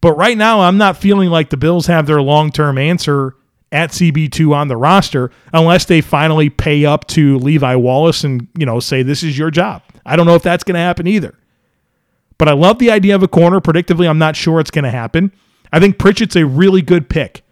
But 0.00 0.16
right 0.16 0.36
now, 0.36 0.60
I'm 0.60 0.78
not 0.78 0.96
feeling 0.96 1.30
like 1.30 1.50
the 1.50 1.56
Bills 1.56 1.86
have 1.86 2.06
their 2.06 2.22
long 2.22 2.50
term 2.50 2.78
answer 2.78 3.34
at 3.72 3.90
CB2 3.90 4.54
on 4.54 4.68
the 4.68 4.76
roster 4.76 5.30
unless 5.52 5.84
they 5.84 6.00
finally 6.00 6.48
pay 6.48 6.84
up 6.84 7.06
to 7.08 7.38
Levi 7.38 7.74
Wallace 7.74 8.24
and, 8.24 8.48
you 8.56 8.64
know, 8.64 8.80
say, 8.80 9.02
this 9.02 9.22
is 9.22 9.36
your 9.36 9.50
job. 9.50 9.82
I 10.04 10.16
don't 10.16 10.26
know 10.26 10.34
if 10.34 10.42
that's 10.42 10.64
going 10.64 10.74
to 10.74 10.80
happen 10.80 11.06
either. 11.06 11.36
But 12.38 12.48
I 12.48 12.52
love 12.52 12.78
the 12.78 12.90
idea 12.90 13.14
of 13.14 13.22
a 13.22 13.28
corner. 13.28 13.60
Predictably, 13.60 14.08
I'm 14.08 14.18
not 14.18 14.36
sure 14.36 14.60
it's 14.60 14.70
going 14.70 14.84
to 14.84 14.90
happen. 14.90 15.32
I 15.72 15.80
think 15.80 15.98
Pritchett's 15.98 16.36
a 16.36 16.46
really 16.46 16.82
good 16.82 17.08
pick. 17.08 17.42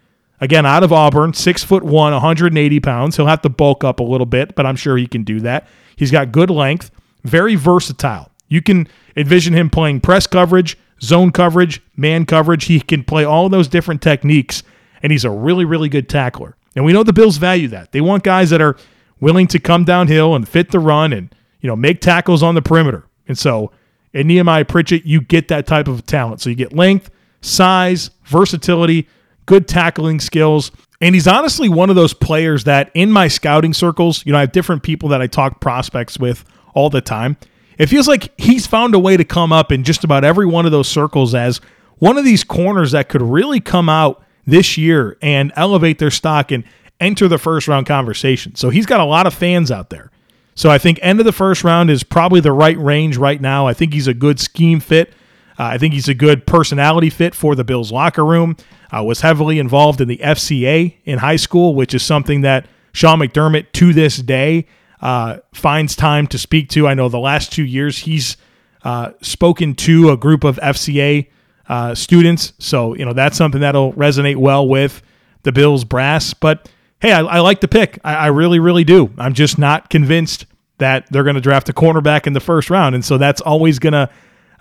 Again, 0.41 0.65
out 0.65 0.83
of 0.83 0.91
Auburn, 0.91 1.33
six 1.33 1.63
foot 1.63 1.83
one, 1.83 2.13
180 2.13 2.79
pounds. 2.81 3.15
He'll 3.15 3.25
have 3.25 3.41
to 3.43 3.49
bulk 3.49 3.83
up 3.83 3.99
a 3.99 4.03
little 4.03 4.25
bit, 4.25 4.55
but 4.55 4.65
I'm 4.65 4.75
sure 4.75 4.97
he 4.97 5.07
can 5.07 5.23
do 5.23 5.39
that. 5.41 5.67
He's 5.95 6.11
got 6.11 6.31
good 6.31 6.49
length, 6.49 6.91
very 7.23 7.55
versatile. 7.55 8.29
You 8.47 8.61
can 8.61 8.87
envision 9.15 9.53
him 9.53 9.69
playing 9.69 10.01
press 10.01 10.27
coverage, 10.27 10.77
zone 11.01 11.31
coverage, 11.31 11.81
man 11.95 12.25
coverage. 12.25 12.65
He 12.65 12.79
can 12.79 13.03
play 13.03 13.23
all 13.23 13.49
those 13.49 13.67
different 13.67 14.01
techniques, 14.01 14.61
and 15.01 15.11
he's 15.11 15.25
a 15.25 15.29
really, 15.29 15.65
really 15.65 15.89
good 15.89 16.09
tackler. 16.09 16.55
And 16.75 16.85
we 16.85 16.93
know 16.93 17.03
the 17.03 17.13
Bills 17.13 17.37
value 17.37 17.67
that. 17.69 17.91
They 17.91 18.01
want 18.01 18.23
guys 18.23 18.49
that 18.49 18.61
are 18.61 18.75
willing 19.19 19.47
to 19.47 19.59
come 19.59 19.85
downhill 19.85 20.35
and 20.35 20.47
fit 20.47 20.71
the 20.71 20.79
run 20.79 21.13
and, 21.13 21.33
you 21.61 21.67
know, 21.67 21.75
make 21.75 22.01
tackles 22.01 22.43
on 22.43 22.55
the 22.55 22.61
perimeter. 22.61 23.05
And 23.27 23.37
so 23.37 23.71
in 24.13 24.27
Nehemiah 24.27 24.65
Pritchett, 24.65 25.05
you 25.05 25.21
get 25.21 25.47
that 25.47 25.67
type 25.67 25.87
of 25.87 26.05
talent. 26.05 26.41
So 26.41 26.49
you 26.49 26.55
get 26.55 26.73
length, 26.73 27.09
size, 27.41 28.11
versatility, 28.25 29.07
good 29.45 29.67
tackling 29.67 30.19
skills. 30.19 30.71
And 31.01 31.15
he's 31.15 31.27
honestly 31.27 31.69
one 31.69 31.89
of 31.89 31.95
those 31.95 32.13
players 32.13 32.63
that 32.65 32.91
in 32.93 33.11
my 33.11 33.27
scouting 33.27 33.73
circles, 33.73 34.25
you 34.25 34.31
know, 34.31 34.37
I 34.37 34.41
have 34.41 34.51
different 34.51 34.83
people 34.83 35.09
that 35.09 35.21
I 35.21 35.27
talk 35.27 35.59
prospects 35.61 36.17
with 36.17 36.43
all 36.73 36.89
the 36.89 37.01
time. 37.01 37.37
It 37.77 37.87
feels 37.87 38.07
like 38.07 38.33
he's 38.39 38.67
found 38.67 38.95
a 38.95 38.99
way 38.99 39.17
to 39.17 39.25
come 39.25 39.51
up 39.51 39.71
in 39.71 39.83
just 39.83 40.03
about 40.03 40.23
every 40.23 40.45
one 40.45 40.65
of 40.65 40.71
those 40.71 40.87
circles 40.87 41.35
as 41.35 41.59
one 41.97 42.17
of 42.17 42.25
these 42.25 42.43
corners 42.43 42.91
that 42.91 43.09
could 43.09 43.21
really 43.21 43.59
come 43.59 43.89
out 43.89 44.23
this 44.45 44.77
year 44.77 45.17
and 45.21 45.51
elevate 45.55 45.99
their 45.99 46.11
stock 46.11 46.51
and 46.51 46.63
enter 46.99 47.27
the 47.27 47.37
first 47.37 47.67
round 47.67 47.85
conversation. 47.85 48.55
So 48.55 48.69
he's 48.69 48.85
got 48.85 48.99
a 48.99 49.05
lot 49.05 49.27
of 49.27 49.33
fans 49.33 49.71
out 49.71 49.89
there. 49.89 50.11
So 50.55 50.69
I 50.69 50.77
think 50.77 50.99
end 51.01 51.19
of 51.19 51.25
the 51.25 51.33
first 51.33 51.63
round 51.63 51.89
is 51.89 52.03
probably 52.03 52.39
the 52.39 52.53
right 52.53 52.77
range 52.77 53.17
right 53.17 53.41
now. 53.41 53.67
I 53.67 53.73
think 53.73 53.93
he's 53.93 54.07
a 54.07 54.13
good 54.13 54.39
scheme 54.39 54.79
fit. 54.79 55.09
Uh, 55.57 55.63
I 55.63 55.77
think 55.77 55.93
he's 55.93 56.07
a 56.07 56.13
good 56.13 56.45
personality 56.47 57.09
fit 57.09 57.35
for 57.35 57.55
the 57.55 57.63
Bills 57.63 57.91
locker 57.91 58.25
room. 58.25 58.55
Uh, 58.95 59.03
was 59.03 59.21
heavily 59.21 59.59
involved 59.59 59.99
in 59.99 60.07
the 60.07 60.17
FCA 60.17 60.95
in 61.03 61.19
high 61.19 61.35
school, 61.35 61.75
which 61.75 61.93
is 61.93 62.03
something 62.03 62.41
that 62.41 62.67
Sean 62.93 63.19
McDermott 63.19 63.71
to 63.73 63.93
this 63.93 64.17
day 64.17 64.67
uh, 65.01 65.37
finds 65.53 65.95
time 65.95 66.27
to 66.27 66.37
speak 66.37 66.69
to. 66.69 66.87
I 66.87 66.93
know 66.93 67.09
the 67.09 67.19
last 67.19 67.51
two 67.51 67.65
years 67.65 67.99
he's 67.99 68.37
uh, 68.83 69.11
spoken 69.21 69.75
to 69.75 70.11
a 70.11 70.17
group 70.17 70.43
of 70.43 70.57
FCA 70.57 71.27
uh, 71.67 71.95
students, 71.95 72.53
so 72.59 72.93
you 72.95 73.05
know 73.05 73.13
that's 73.13 73.37
something 73.37 73.61
that'll 73.61 73.93
resonate 73.93 74.35
well 74.35 74.67
with 74.67 75.01
the 75.43 75.51
Bills 75.51 75.83
brass. 75.83 76.33
But 76.33 76.69
hey, 76.99 77.11
I, 77.11 77.21
I 77.21 77.39
like 77.39 77.61
the 77.61 77.67
pick. 77.67 77.99
I, 78.03 78.15
I 78.15 78.27
really, 78.27 78.59
really 78.59 78.83
do. 78.83 79.11
I'm 79.17 79.33
just 79.33 79.57
not 79.57 79.89
convinced 79.89 80.45
that 80.77 81.09
they're 81.11 81.23
going 81.23 81.35
to 81.35 81.41
draft 81.41 81.69
a 81.69 81.73
cornerback 81.73 82.27
in 82.27 82.33
the 82.33 82.39
first 82.39 82.69
round, 82.69 82.95
and 82.95 83.03
so 83.03 83.17
that's 83.17 83.41
always 83.41 83.79
going 83.79 83.93
to 83.93 84.09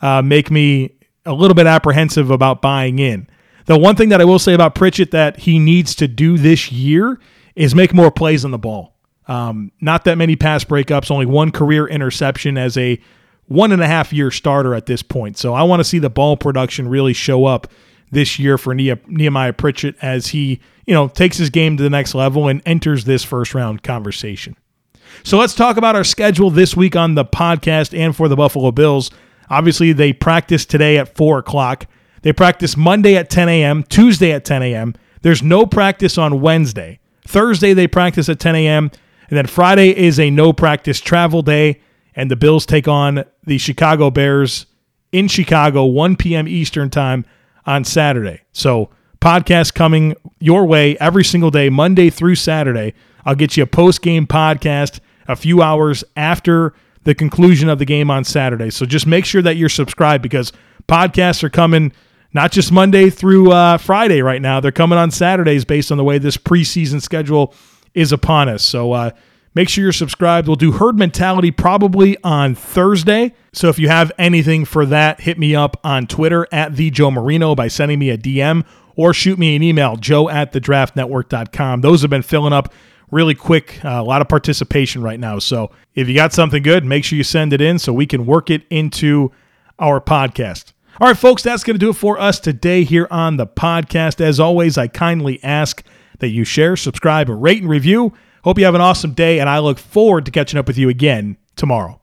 uh, 0.00 0.22
make 0.22 0.50
me 0.50 0.94
a 1.26 1.32
little 1.32 1.54
bit 1.54 1.66
apprehensive 1.66 2.30
about 2.30 2.62
buying 2.62 2.98
in. 2.98 3.28
The 3.66 3.78
one 3.78 3.96
thing 3.96 4.10
that 4.10 4.20
I 4.20 4.24
will 4.24 4.38
say 4.38 4.52
about 4.52 4.74
Pritchett 4.74 5.10
that 5.12 5.38
he 5.38 5.58
needs 5.58 5.94
to 5.96 6.06
do 6.06 6.36
this 6.36 6.70
year 6.70 7.18
is 7.56 7.74
make 7.74 7.94
more 7.94 8.10
plays 8.10 8.44
on 8.44 8.50
the 8.50 8.58
ball. 8.58 8.94
Um, 9.26 9.72
not 9.80 10.04
that 10.04 10.18
many 10.18 10.36
pass 10.36 10.64
breakups, 10.64 11.10
only 11.10 11.26
one 11.26 11.50
career 11.50 11.86
interception 11.86 12.58
as 12.58 12.76
a 12.76 13.00
one 13.46 13.72
and 13.72 13.82
a 13.82 13.86
half 13.86 14.12
year 14.12 14.30
starter 14.30 14.74
at 14.74 14.86
this 14.86 15.02
point. 15.02 15.36
So 15.36 15.54
I 15.54 15.62
want 15.62 15.80
to 15.80 15.84
see 15.84 15.98
the 15.98 16.10
ball 16.10 16.36
production 16.36 16.88
really 16.88 17.12
show 17.12 17.44
up 17.44 17.68
this 18.10 18.38
year 18.38 18.56
for 18.56 18.74
Nehemiah 18.74 19.52
Pritchett 19.52 19.96
as 20.00 20.28
he, 20.28 20.60
you 20.86 20.94
know, 20.94 21.08
takes 21.08 21.36
his 21.36 21.50
game 21.50 21.76
to 21.76 21.82
the 21.82 21.90
next 21.90 22.14
level 22.14 22.48
and 22.48 22.62
enters 22.64 23.04
this 23.04 23.24
first 23.24 23.54
round 23.54 23.82
conversation. 23.82 24.56
So 25.22 25.38
let's 25.38 25.54
talk 25.54 25.76
about 25.76 25.96
our 25.96 26.04
schedule 26.04 26.50
this 26.50 26.76
week 26.76 26.96
on 26.96 27.14
the 27.14 27.24
podcast 27.24 27.96
and 27.96 28.16
for 28.16 28.28
the 28.28 28.36
Buffalo 28.36 28.72
Bills. 28.72 29.10
Obviously, 29.50 29.92
they 29.92 30.12
practice 30.12 30.64
today 30.64 30.98
at 30.98 31.14
4 31.14 31.38
o'clock. 31.38 31.86
They 32.22 32.32
practice 32.32 32.76
Monday 32.76 33.16
at 33.16 33.30
10 33.30 33.48
a.m., 33.48 33.82
Tuesday 33.84 34.32
at 34.32 34.44
10 34.44 34.62
a.m. 34.62 34.94
There's 35.22 35.42
no 35.42 35.66
practice 35.66 36.18
on 36.18 36.40
Wednesday. 36.40 36.98
Thursday, 37.26 37.74
they 37.74 37.86
practice 37.86 38.28
at 38.28 38.40
10 38.40 38.56
a.m. 38.56 38.90
And 39.28 39.36
then 39.36 39.46
Friday 39.46 39.96
is 39.96 40.18
a 40.18 40.30
no 40.30 40.52
practice 40.52 41.00
travel 41.00 41.42
day. 41.42 41.80
And 42.16 42.30
the 42.30 42.36
Bills 42.36 42.66
take 42.66 42.86
on 42.88 43.24
the 43.44 43.58
Chicago 43.58 44.10
Bears 44.10 44.66
in 45.12 45.28
Chicago, 45.28 45.84
1 45.84 46.16
p.m. 46.16 46.48
Eastern 46.48 46.90
Time 46.90 47.24
on 47.66 47.84
Saturday. 47.84 48.42
So, 48.52 48.90
podcast 49.20 49.74
coming 49.74 50.14
your 50.38 50.66
way 50.66 50.98
every 50.98 51.24
single 51.24 51.50
day, 51.50 51.70
Monday 51.70 52.10
through 52.10 52.34
Saturday. 52.34 52.92
I'll 53.24 53.34
get 53.34 53.56
you 53.56 53.62
a 53.62 53.66
post 53.66 54.02
game 54.02 54.26
podcast 54.26 55.00
a 55.26 55.34
few 55.34 55.62
hours 55.62 56.04
after 56.14 56.74
the 57.04 57.14
conclusion 57.14 57.68
of 57.68 57.78
the 57.78 57.84
game 57.84 58.10
on 58.10 58.24
Saturday. 58.24 58.70
So 58.70 58.84
just 58.84 59.06
make 59.06 59.24
sure 59.24 59.42
that 59.42 59.56
you're 59.56 59.68
subscribed 59.68 60.22
because 60.22 60.52
podcasts 60.88 61.42
are 61.42 61.50
coming 61.50 61.92
not 62.32 62.50
just 62.50 62.72
Monday 62.72 63.10
through 63.10 63.52
uh, 63.52 63.78
Friday 63.78 64.20
right 64.20 64.42
now. 64.42 64.60
They're 64.60 64.72
coming 64.72 64.98
on 64.98 65.10
Saturdays 65.10 65.64
based 65.64 65.92
on 65.92 65.98
the 65.98 66.04
way 66.04 66.18
this 66.18 66.36
preseason 66.36 67.00
schedule 67.00 67.54
is 67.94 68.10
upon 68.12 68.48
us. 68.48 68.62
So 68.62 68.92
uh, 68.92 69.10
make 69.54 69.68
sure 69.68 69.82
you're 69.82 69.92
subscribed. 69.92 70.46
We'll 70.46 70.56
do 70.56 70.72
herd 70.72 70.98
mentality 70.98 71.50
probably 71.50 72.16
on 72.22 72.54
Thursday. 72.54 73.34
So 73.52 73.68
if 73.68 73.78
you 73.78 73.88
have 73.88 74.12
anything 74.18 74.64
for 74.64 74.84
that, 74.86 75.20
hit 75.20 75.38
me 75.38 75.54
up 75.54 75.78
on 75.84 76.06
Twitter 76.06 76.46
at 76.52 76.76
the 76.76 76.90
Joe 76.90 77.10
Marino 77.10 77.54
by 77.54 77.68
sending 77.68 77.98
me 77.98 78.10
a 78.10 78.18
DM 78.18 78.64
or 78.96 79.12
shoot 79.12 79.38
me 79.38 79.56
an 79.56 79.62
email, 79.62 79.96
joe 79.96 80.28
at 80.28 80.52
the 80.52 80.60
draftnetwork.com. 80.60 81.80
Those 81.80 82.02
have 82.02 82.10
been 82.10 82.22
filling 82.22 82.52
up 82.52 82.72
really 83.10 83.34
quick. 83.34 83.84
Uh, 83.84 83.88
a 83.90 84.02
lot 84.02 84.20
of 84.20 84.28
participation 84.28 85.02
right 85.02 85.18
now. 85.18 85.38
So 85.38 85.70
if 85.94 86.08
you 86.08 86.14
got 86.14 86.32
something 86.32 86.62
good, 86.62 86.84
make 86.84 87.04
sure 87.04 87.16
you 87.16 87.24
send 87.24 87.52
it 87.52 87.60
in 87.60 87.78
so 87.78 87.92
we 87.92 88.06
can 88.06 88.26
work 88.26 88.50
it 88.50 88.62
into 88.70 89.32
our 89.78 90.00
podcast. 90.00 90.72
All 91.00 91.08
right, 91.08 91.16
folks, 91.16 91.42
that's 91.42 91.64
going 91.64 91.74
to 91.74 91.78
do 91.80 91.90
it 91.90 91.94
for 91.94 92.20
us 92.20 92.38
today 92.38 92.84
here 92.84 93.08
on 93.10 93.36
the 93.36 93.46
podcast. 93.46 94.20
As 94.20 94.38
always, 94.38 94.78
I 94.78 94.86
kindly 94.86 95.42
ask 95.42 95.82
that 96.20 96.28
you 96.28 96.44
share, 96.44 96.76
subscribe, 96.76 97.28
rate, 97.28 97.62
and 97.62 97.68
review. 97.68 98.12
Hope 98.44 98.58
you 98.58 98.66
have 98.66 98.74
an 98.74 98.82
awesome 98.82 99.14
day, 99.14 99.40
and 99.40 99.48
I 99.48 99.58
look 99.58 99.78
forward 99.78 100.26
to 100.26 100.30
catching 100.30 100.58
up 100.58 100.66
with 100.66 100.76
you 100.76 100.90
again 100.90 101.38
tomorrow. 101.56 102.02